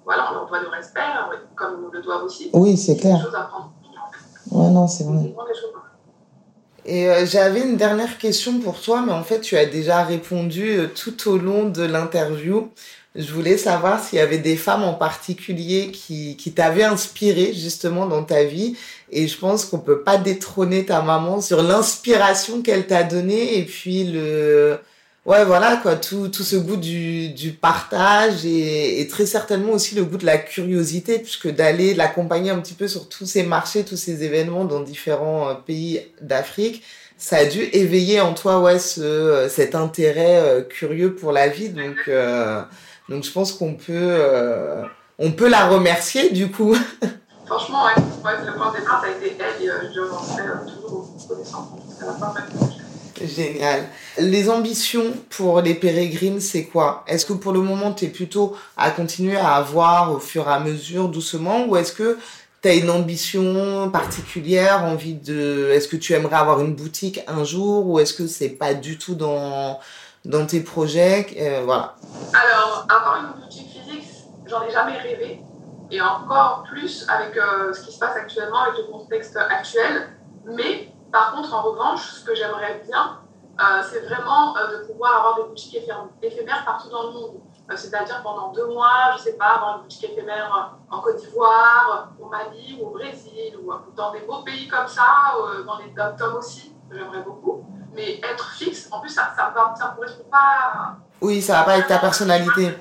voilà, 0.04 0.32
on 0.32 0.34
leur 0.36 0.48
doit 0.48 0.62
le 0.62 0.70
respect, 0.70 1.02
comme 1.56 1.82
nous 1.82 1.92
le 1.92 2.02
doivent 2.02 2.24
aussi. 2.24 2.50
Oui, 2.54 2.78
c'est 2.78 2.98
clair. 2.98 3.18
Des 3.18 3.24
choses 3.24 3.36
à 3.36 3.42
prendre. 3.42 3.72
Ouais, 4.52 4.70
non, 4.70 4.88
c'est 4.88 5.04
vrai. 5.04 5.34
Et 6.86 7.10
euh, 7.10 7.26
j'avais 7.26 7.62
une 7.62 7.76
dernière 7.76 8.18
question 8.18 8.60
pour 8.60 8.80
toi, 8.80 9.04
mais 9.06 9.12
en 9.12 9.24
fait, 9.24 9.42
tu 9.42 9.58
as 9.58 9.66
déjà 9.66 10.04
répondu 10.04 10.78
euh, 10.78 10.88
tout 10.88 11.30
au 11.30 11.38
long 11.38 11.68
de 11.68 11.84
l'interview. 11.84 12.72
Je 13.14 13.34
voulais 13.34 13.58
savoir 13.58 14.02
s'il 14.02 14.20
y 14.20 14.22
avait 14.22 14.38
des 14.38 14.56
femmes 14.56 14.84
en 14.84 14.94
particulier 14.94 15.92
qui, 15.92 16.38
qui 16.38 16.54
t'avaient 16.54 16.86
inspiré 16.86 17.52
justement 17.54 18.06
dans 18.06 18.24
ta 18.24 18.46
vie. 18.46 18.78
Et 19.12 19.28
je 19.28 19.38
pense 19.38 19.66
qu'on 19.66 19.80
peut 19.80 20.02
pas 20.02 20.18
détrôner 20.18 20.86
ta 20.86 21.02
maman 21.02 21.42
sur 21.42 21.64
l'inspiration 21.64 22.62
qu'elle 22.62 22.88
t'a 22.88 23.04
donnée 23.04 23.58
et 23.58 23.64
puis 23.64 24.04
le, 24.04 24.78
ouais, 25.26 25.46
voilà, 25.46 25.78
quoi, 25.78 25.96
tout, 25.96 26.30
tout 26.30 26.44
ce 26.44 26.56
goût 26.56 26.78
du, 26.78 27.30
du 27.30 27.52
partage 27.52 28.46
et, 28.46 29.00
et, 29.00 29.08
très 29.08 29.26
certainement 29.26 29.74
aussi 29.74 29.96
le 29.96 30.04
goût 30.04 30.18
de 30.18 30.26
la 30.26 30.38
curiosité, 30.38 31.20
puisque 31.20 31.50
d'aller 31.50 31.94
l'accompagner 31.94 32.50
un 32.50 32.60
petit 32.60 32.74
peu 32.74 32.88
sur 32.88 33.10
tous 33.10 33.26
ces 33.26 33.44
marchés, 33.44 33.86
tous 33.86 33.98
ces 33.98 34.24
événements 34.24 34.66
dans 34.66 34.82
différents 34.82 35.50
euh, 35.50 35.54
pays 35.54 36.02
d'Afrique, 36.22 36.84
ça 37.18 37.38
a 37.38 37.46
dû 37.46 37.62
éveiller 37.74 38.22
en 38.22 38.34
toi, 38.34 38.62
ouais, 38.62 38.80
ce, 38.80 39.02
euh, 39.02 39.50
cet 39.50 39.76
intérêt 39.76 40.38
euh, 40.38 40.62
curieux 40.62 41.14
pour 41.16 41.32
la 41.32 41.48
vie. 41.50 41.70
Donc, 41.70 41.98
euh, 42.08 42.62
donc 43.10 43.24
je 43.24 43.32
pense 43.32 43.52
qu'on 43.54 43.74
peut, 43.74 43.94
euh, 43.94 44.84
on 45.20 45.32
peut 45.32 45.50
la 45.50 45.68
remercier 45.68 46.30
du 46.30 46.50
coup. 46.50 46.76
Franchement, 47.48 47.86
ouais, 47.86 48.04
ouais 48.26 48.46
le 48.46 48.54
point 48.54 48.72
de 48.72 48.80
départ, 48.80 49.02
ça 49.02 49.08
a 49.08 49.12
été 49.12 49.38
elle 49.40 49.64
et 49.64 49.94
je 49.94 50.02
m'en 50.02 50.20
fais 50.20 50.44
toujours 50.74 51.10
reconnaissante. 51.18 51.70
Elle 52.02 52.10
a 52.10 52.14
pas 52.14 52.34
mal 52.34 52.44
Génial. 53.26 53.88
Les 54.20 54.50
ambitions 54.50 55.14
pour 55.30 55.62
les 55.62 55.74
pérégrines, 55.74 56.40
c'est 56.40 56.66
quoi? 56.66 57.04
Est-ce 57.08 57.26
que 57.26 57.34
pour 57.34 57.52
le 57.52 57.62
moment, 57.62 57.92
tu 57.94 58.06
es 58.06 58.10
plutôt 58.10 58.56
à 58.76 58.92
continuer 58.92 59.38
à 59.38 59.56
avoir 59.56 60.12
au 60.12 60.20
fur 60.20 60.48
et 60.48 60.52
à 60.52 60.60
mesure, 60.60 61.10
doucement, 61.10 61.66
ou 61.66 61.78
est-ce 61.78 61.94
que 61.94 62.20
tu 62.62 62.70
as 62.70 62.76
une 62.76 62.90
ambition 62.92 63.90
particulière, 63.90 64.84
envie 64.84 65.16
de... 65.16 65.72
Est-ce 65.74 65.88
que 65.88 65.96
tu 65.96 66.14
aimerais 66.14 66.36
avoir 66.36 66.62
une 66.62 66.76
boutique 66.76 67.22
un 67.28 67.44
jour, 67.44 67.88
ou 67.88 68.00
est-ce 68.00 68.14
que 68.14 68.28
c'est 68.28 68.50
pas 68.50 68.74
du 68.76 69.00
tout 69.00 69.16
dans, 69.16 69.80
dans 70.26 70.46
tes 70.46 70.60
projets? 70.60 71.26
Euh, 71.40 71.62
Voilà. 71.66 71.96
Alors, 72.34 72.86
avoir 72.88 73.20
une 73.22 73.42
boutique 73.42 73.68
physique, 73.72 74.04
j'en 74.46 74.62
ai 74.62 74.72
jamais 74.72 74.98
rêvé, 74.98 75.42
et 75.92 76.02
encore 76.02 76.64
plus 76.64 77.08
avec 77.10 77.38
euh, 77.38 77.74
ce 77.74 77.82
qui 77.82 77.92
se 77.92 78.00
passe 78.00 78.16
actuellement, 78.16 78.60
avec 78.64 78.78
le 78.78 78.92
contexte 78.92 79.38
actuel, 79.38 80.10
mais 80.46 80.94
par 81.12 81.34
contre, 81.34 81.54
en 81.54 81.62
revanche, 81.62 82.02
ce 82.02 82.26
que 82.26 82.36
j'aimerais 82.36 82.84
bien, 82.86 83.20
euh, 83.60 83.82
c'est 83.90 84.02
vraiment 84.02 84.56
euh, 84.58 84.80
de 84.80 84.86
pouvoir 84.86 85.18
avoir 85.18 85.36
des 85.36 85.44
boutiques 85.44 85.78
éphémères 86.22 86.66
partout 86.66 86.90
dans 86.90 87.04
le 87.04 87.12
monde. 87.12 87.42
C'est-à-dire 87.76 88.22
pendant 88.24 88.54
deux 88.54 88.68
mois, 88.68 89.12
je 89.14 89.18
ne 89.18 89.24
sais 89.24 89.34
pas, 89.34 89.56
avoir 89.56 89.78
une 89.78 89.84
boutique 89.84 90.06
éphémère 90.06 90.78
en 90.90 91.02
Côte 91.02 91.18
d'Ivoire, 91.18 92.12
au 92.18 92.28
Mali 92.28 92.80
ou 92.80 92.88
au 92.88 92.90
Brésil, 92.92 93.58
ou 93.62 93.74
dans 93.94 94.12
des 94.12 94.22
beaux 94.22 94.42
pays 94.44 94.70
comme 94.70 94.88
ça, 94.88 95.34
dans 95.66 95.78
les 95.78 95.90
dom 95.90 96.36
aussi, 96.38 96.74
j'aimerais 96.90 97.24
beaucoup. 97.24 97.66
Mais 97.94 98.20
être 98.20 98.52
fixe, 98.52 98.88
en 98.90 99.02
plus, 99.02 99.10
ça 99.10 99.34
ne 99.34 99.78
ça, 99.78 99.94
correspond 99.96 100.30
pas. 100.32 100.96
Oui, 101.20 101.42
ça 101.42 101.56
va 101.58 101.64
pas 101.64 101.78
être 101.78 101.88
ta 101.88 101.98
personnalité. 101.98 102.78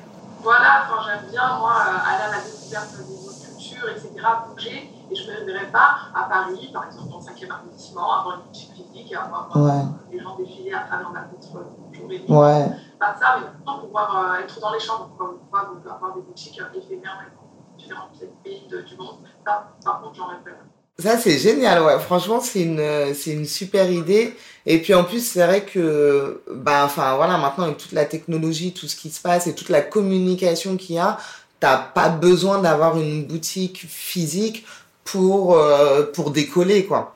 Voilà, 0.47 0.85
enfin, 0.85 1.03
j'aime 1.05 1.29
bien, 1.29 1.59
moi, 1.59 1.73
aller 1.75 2.23
à 2.23 2.31
la 2.31 2.41
découverte 2.41 2.95
des 2.99 3.27
autres 3.27 3.59
cultures, 3.59 3.89
etc., 3.89 4.15
bouger. 4.47 4.93
Et 5.11 5.15
je 5.17 5.29
ne 5.29 5.41
me 5.41 5.45
verrais 5.45 5.73
pas 5.73 5.97
à 6.15 6.23
Paris, 6.29 6.71
par 6.73 6.85
exemple, 6.85 7.09
dans 7.11 7.19
le 7.19 7.25
5e 7.25 7.51
arrondissement, 7.51 8.21
avoir 8.21 8.37
une 8.37 8.43
boutique 8.45 8.71
physique 8.73 9.11
et 9.11 9.17
avoir 9.17 9.51
euh, 9.57 9.61
ouais. 9.67 9.83
des 10.09 10.21
gens 10.21 10.37
défiler 10.37 10.73
à 10.73 10.85
travers 10.85 11.11
ma 11.11 11.25
vitre 11.25 11.49
jour 11.91 12.13
et 12.13 12.21
nuit. 12.21 12.27
Ouais. 12.29 12.71
Pas 12.97 13.17
ça, 13.19 13.39
mais 13.41 13.51
plutôt 13.57 13.87
pouvoir 13.87 14.35
euh, 14.35 14.45
être 14.45 14.61
dans 14.61 14.73
les 14.73 14.79
chambres, 14.79 15.09
pouvoir 15.17 15.73
avoir 15.91 16.15
des 16.15 16.23
boutiques 16.23 16.61
euh, 16.61 16.79
éphémères 16.79 17.19
dans 17.35 17.77
différents 17.77 18.09
pays 18.45 18.69
de, 18.69 18.83
du 18.83 18.97
monde. 18.97 19.17
Ça, 19.45 19.73
par 19.85 20.01
contre, 20.01 20.15
j'en 20.15 20.27
rêverais. 20.27 20.61
Ça, 20.99 21.19
c'est 21.19 21.39
génial, 21.39 21.83
ouais. 21.83 21.99
Franchement, 21.99 22.41
c'est 22.41 22.63
une, 22.63 23.15
c'est 23.15 23.33
une 23.33 23.45
super 23.45 23.91
idée. 23.91 24.35
Et 24.65 24.81
puis, 24.81 24.95
en 24.95 25.05
plus, 25.05 25.21
c'est 25.21 25.45
vrai 25.45 25.65
que, 25.65 26.43
bah, 26.51 26.85
enfin, 26.85 27.17
voilà, 27.17 27.37
maintenant, 27.37 27.65
avec 27.65 27.77
toute 27.77 27.93
la 27.93 28.07
technologie, 28.07 28.73
tout 28.73 28.89
ce 28.89 28.97
qui 28.97 29.11
se 29.11 29.21
passe 29.21 29.47
et 29.47 29.55
toute 29.55 29.69
la 29.69 29.83
communication 29.83 30.77
qu'il 30.77 30.97
y 30.97 30.99
a, 30.99 31.19
t'as 31.61 31.77
pas 31.77 32.09
besoin 32.09 32.61
d'avoir 32.61 32.99
une 32.99 33.27
boutique 33.27 33.87
physique 33.89 34.67
pour, 35.05 35.57
euh, 35.57 36.11
pour 36.13 36.31
décoller, 36.31 36.87
quoi. 36.87 37.15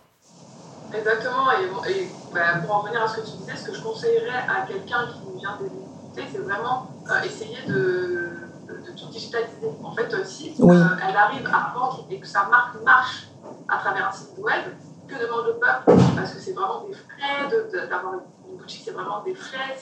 Exactement, 0.92 1.46
et, 1.52 1.90
et 1.90 2.08
bah, 2.34 2.58
pour 2.62 2.74
en 2.74 2.80
revenir 2.80 3.02
à 3.02 3.08
ce 3.08 3.16
que 3.16 3.26
tu 3.26 3.36
disais, 3.38 3.56
ce 3.56 3.70
que 3.70 3.74
je 3.74 3.82
conseillerais 3.82 4.44
à 4.48 4.66
quelqu'un 4.66 5.08
qui 5.08 5.38
vient 5.38 5.56
d'écouter, 5.60 6.28
c'est 6.32 6.38
vraiment 6.38 6.90
euh, 7.10 7.22
essayer 7.22 7.58
de, 7.66 8.30
de, 8.68 8.92
tout 8.96 9.08
digitaliser. 9.10 9.70
En 9.82 9.94
fait, 9.94 10.12
euh, 10.12 10.24
si 10.24 10.54
euh, 10.60 10.84
elle 11.08 11.16
arrive 11.16 11.46
à 11.46 11.72
vendre 11.74 12.06
et 12.10 12.18
que 12.18 12.26
sa 12.26 12.44
marque 12.44 12.82
marche 12.84 13.29
à 13.68 13.78
travers 13.78 14.08
un 14.08 14.12
site 14.12 14.38
web, 14.38 14.64
que 15.06 15.14
demande 15.14 15.46
le 15.46 15.54
peuple 15.54 16.00
Parce 16.16 16.32
que 16.32 16.40
c'est 16.40 16.52
vraiment 16.52 16.84
des 16.86 16.94
frais 16.94 17.88
d'avoir 17.88 18.14
une 18.48 18.56
boutique, 18.56 18.82
c'est 18.84 18.92
vraiment 18.92 19.22
des 19.22 19.34
frais, 19.34 19.76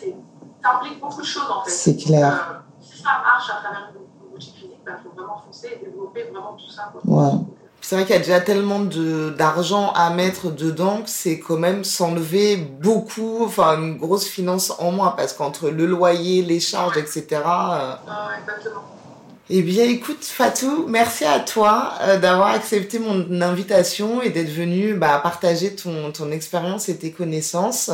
ça 0.63 0.75
implique 0.75 1.01
beaucoup 1.01 1.21
de 1.21 1.27
choses 1.27 1.51
en 1.51 1.63
fait. 1.65 1.71
C'est 1.71 1.97
clair. 1.97 2.63
si 2.81 3.03
ça 3.03 3.23
marche 3.25 3.51
à 3.51 3.61
travers 3.63 3.93
une, 3.95 4.31
boutique 4.31 4.55
physique, 4.55 4.79
il 4.81 4.85
bah, 4.85 4.99
faut 5.03 5.11
vraiment 5.11 5.43
foncer 5.45 5.79
et 5.81 5.85
développer 5.85 6.25
vraiment 6.25 6.55
tout 6.55 6.71
ça. 6.71 6.93
Quoi. 6.93 7.01
Ouais. 7.05 7.39
C'est 7.81 7.95
vrai 7.95 8.05
qu'il 8.05 8.15
y 8.15 8.19
a 8.19 8.21
déjà 8.21 8.41
tellement 8.41 8.81
d'argent 8.81 9.93
à 9.95 10.11
mettre 10.11 10.51
dedans 10.51 11.03
que 11.03 11.09
c'est 11.09 11.39
quand 11.39 11.57
même 11.57 11.85
s'enlever 11.85 12.57
beaucoup, 12.57 13.45
enfin 13.45 13.79
une 13.79 13.97
grosse 13.97 14.27
finance 14.27 14.73
en 14.79 14.91
moins 14.91 15.13
parce 15.13 15.33
qu'entre 15.33 15.71
le 15.71 15.87
loyer, 15.87 16.43
les 16.43 16.61
charges, 16.61 16.99
etc. 16.99 17.27
Euh... 17.33 17.41
Ah, 17.45 18.31
exactement. 18.41 18.83
Eh 19.51 19.63
bien, 19.63 19.85
écoute, 19.85 20.25
Fatou, 20.25 20.87
merci 20.89 21.25
à 21.25 21.41
toi 21.41 21.95
euh, 22.03 22.19
d'avoir 22.19 22.49
accepté 22.49 22.99
mon 22.99 23.41
invitation 23.41 24.21
et 24.21 24.29
d'être 24.29 24.53
venu 24.53 24.93
bah, 24.93 25.19
partager 25.23 25.75
ton, 25.75 26.13
ton 26.13 26.31
expérience 26.33 26.91
et 26.91 26.99
tes 26.99 27.13
connaissances. 27.13 27.91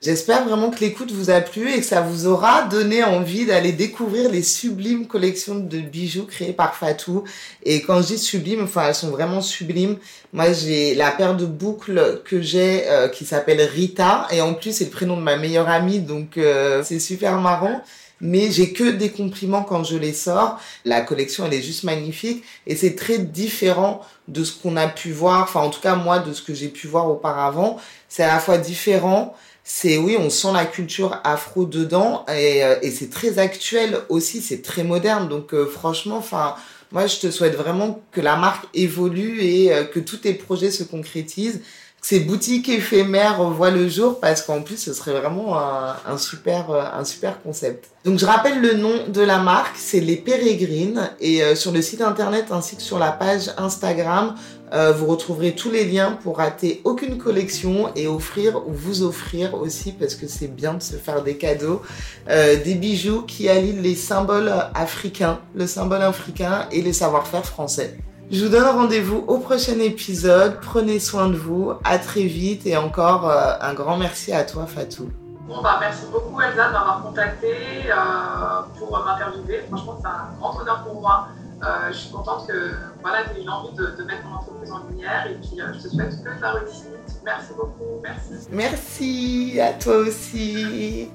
J'espère 0.00 0.44
vraiment 0.44 0.70
que 0.70 0.78
l'écoute 0.78 1.10
vous 1.10 1.30
a 1.30 1.40
plu 1.40 1.72
et 1.72 1.78
que 1.78 1.84
ça 1.84 2.02
vous 2.02 2.28
aura 2.28 2.62
donné 2.62 3.02
envie 3.02 3.46
d'aller 3.46 3.72
découvrir 3.72 4.30
les 4.30 4.44
sublimes 4.44 5.08
collections 5.08 5.56
de 5.56 5.78
bijoux 5.78 6.24
créées 6.24 6.52
par 6.52 6.76
Fatou. 6.76 7.24
Et 7.64 7.82
quand 7.82 8.00
je 8.00 8.08
dis 8.08 8.18
sublimes, 8.18 8.62
enfin 8.62 8.86
elles 8.86 8.94
sont 8.94 9.10
vraiment 9.10 9.40
sublimes. 9.40 9.96
Moi 10.32 10.52
j'ai 10.52 10.94
la 10.94 11.10
paire 11.10 11.36
de 11.36 11.46
boucles 11.46 12.22
que 12.24 12.40
j'ai 12.40 12.88
euh, 12.88 13.08
qui 13.08 13.24
s'appelle 13.24 13.60
Rita 13.60 14.28
et 14.30 14.40
en 14.40 14.54
plus 14.54 14.72
c'est 14.72 14.84
le 14.84 14.90
prénom 14.90 15.16
de 15.16 15.22
ma 15.22 15.36
meilleure 15.36 15.68
amie 15.68 16.00
donc 16.00 16.36
euh, 16.36 16.82
c'est 16.84 17.00
super 17.00 17.40
marrant 17.40 17.82
mais 18.22 18.50
j'ai 18.50 18.72
que 18.72 18.84
des 18.84 19.10
compliments 19.10 19.64
quand 19.64 19.84
je 19.84 19.96
les 19.96 20.14
sors. 20.14 20.58
La 20.84 21.02
collection, 21.02 21.44
elle 21.44 21.54
est 21.54 21.60
juste 21.62 21.82
magnifique 21.82 22.44
et 22.66 22.76
c'est 22.76 22.94
très 22.94 23.18
différent 23.18 24.00
de 24.28 24.44
ce 24.44 24.52
qu'on 24.52 24.76
a 24.76 24.86
pu 24.86 25.10
voir, 25.10 25.42
enfin 25.42 25.60
en 25.60 25.70
tout 25.70 25.80
cas 25.80 25.96
moi 25.96 26.20
de 26.20 26.32
ce 26.32 26.40
que 26.40 26.54
j'ai 26.54 26.68
pu 26.68 26.86
voir 26.86 27.10
auparavant. 27.10 27.78
C'est 28.08 28.22
à 28.22 28.28
la 28.28 28.38
fois 28.38 28.58
différent, 28.58 29.34
c'est 29.64 29.98
oui, 29.98 30.16
on 30.18 30.30
sent 30.30 30.52
la 30.54 30.64
culture 30.64 31.20
afro 31.24 31.64
dedans 31.64 32.24
et, 32.28 32.64
euh, 32.64 32.76
et 32.82 32.90
c'est 32.92 33.10
très 33.10 33.38
actuel 33.38 33.98
aussi, 34.08 34.40
c'est 34.40 34.62
très 34.62 34.84
moderne. 34.84 35.28
Donc 35.28 35.52
euh, 35.52 35.66
franchement, 35.66 36.16
enfin, 36.18 36.54
moi 36.92 37.08
je 37.08 37.18
te 37.18 37.30
souhaite 37.30 37.56
vraiment 37.56 38.00
que 38.12 38.20
la 38.20 38.36
marque 38.36 38.66
évolue 38.72 39.40
et 39.40 39.72
euh, 39.72 39.84
que 39.84 39.98
tous 39.98 40.18
tes 40.18 40.34
projets 40.34 40.70
se 40.70 40.84
concrétisent 40.84 41.60
ces 42.04 42.18
boutiques 42.18 42.68
éphémères 42.68 43.40
voient 43.50 43.70
le 43.70 43.88
jour 43.88 44.18
parce 44.18 44.42
qu'en 44.42 44.60
plus 44.62 44.76
ce 44.76 44.92
serait 44.92 45.12
vraiment 45.12 45.56
un, 45.56 46.18
super 46.18 46.72
euh, 46.72 46.82
un 46.92 47.04
super 47.04 47.40
concept. 47.40 47.90
Donc 48.04 48.18
je 48.18 48.26
rappelle 48.26 48.60
le 48.60 48.74
nom 48.74 49.06
de 49.06 49.20
la 49.20 49.38
marque, 49.38 49.76
c'est 49.76 50.00
les 50.00 50.16
Pérégrines 50.16 51.10
et 51.20 51.44
euh, 51.44 51.54
sur 51.54 51.70
le 51.70 51.80
site 51.80 52.00
internet 52.00 52.46
ainsi 52.50 52.74
que 52.74 52.82
sur 52.82 52.98
la 52.98 53.12
page 53.12 53.52
Instagram, 53.56 54.34
euh, 54.72 54.92
vous 54.92 55.06
retrouverez 55.06 55.54
tous 55.54 55.70
les 55.70 55.84
liens 55.84 56.18
pour 56.24 56.38
rater 56.38 56.80
aucune 56.82 57.18
collection 57.18 57.94
et 57.94 58.08
offrir 58.08 58.56
ou 58.66 58.72
vous 58.72 59.04
offrir 59.04 59.54
aussi 59.54 59.92
parce 59.92 60.16
que 60.16 60.26
c'est 60.26 60.52
bien 60.52 60.74
de 60.74 60.82
se 60.82 60.96
faire 60.96 61.22
des 61.22 61.36
cadeaux, 61.36 61.82
des 62.26 62.74
bijoux 62.74 63.22
qui 63.22 63.48
allient 63.48 63.80
les 63.80 63.94
symboles 63.94 64.52
africains, 64.74 65.38
le 65.54 65.68
symbole 65.68 66.02
africain 66.02 66.66
et 66.72 66.82
les 66.82 66.92
savoir-faire 66.92 67.46
français. 67.46 67.96
Je 68.32 68.46
vous 68.46 68.50
donne 68.50 68.64
rendez-vous 68.64 69.24
au 69.28 69.36
prochain 69.36 69.78
épisode. 69.78 70.58
Prenez 70.62 70.98
soin 71.00 71.28
de 71.28 71.36
vous. 71.36 71.74
À 71.84 71.98
très 71.98 72.22
vite 72.22 72.66
et 72.66 72.78
encore 72.78 73.28
euh, 73.28 73.52
un 73.60 73.74
grand 73.74 73.98
merci 73.98 74.32
à 74.32 74.42
toi, 74.42 74.64
Fatou. 74.64 75.10
Bon, 75.46 75.60
bah, 75.60 75.76
merci 75.78 76.06
beaucoup, 76.10 76.40
Elsa, 76.40 76.68
de 76.68 76.72
m'avoir 76.72 77.02
contacté 77.02 77.52
euh, 77.90 78.62
pour 78.78 78.98
m'interviewer. 79.04 79.60
Franchement, 79.68 79.98
c'est 80.00 80.08
un 80.08 80.40
grand 80.40 80.58
honneur 80.58 80.82
pour 80.82 81.02
moi. 81.02 81.28
Euh, 81.62 81.66
je 81.88 81.96
suis 81.98 82.10
contente 82.10 82.46
que 82.48 82.70
voilà, 83.02 83.18
tu 83.24 83.38
aies 83.38 83.44
eu 83.44 83.48
envie 83.50 83.76
de, 83.76 83.84
de, 83.98 84.04
mettre 84.04 84.24
mon 84.24 84.36
entreprise 84.36 84.72
en 84.72 84.82
lumière 84.88 85.26
et 85.30 85.34
puis 85.34 85.60
euh, 85.60 85.66
je 85.74 85.82
te 85.82 85.88
souhaite 85.88 86.24
que 86.24 86.34
de 86.34 86.40
la 86.40 86.52
réussite. 86.52 86.86
Merci 87.22 87.52
beaucoup. 87.54 88.00
Merci. 88.02 88.48
Merci 88.50 89.60
à 89.60 89.72
toi 89.74 89.96
aussi. 89.96 91.10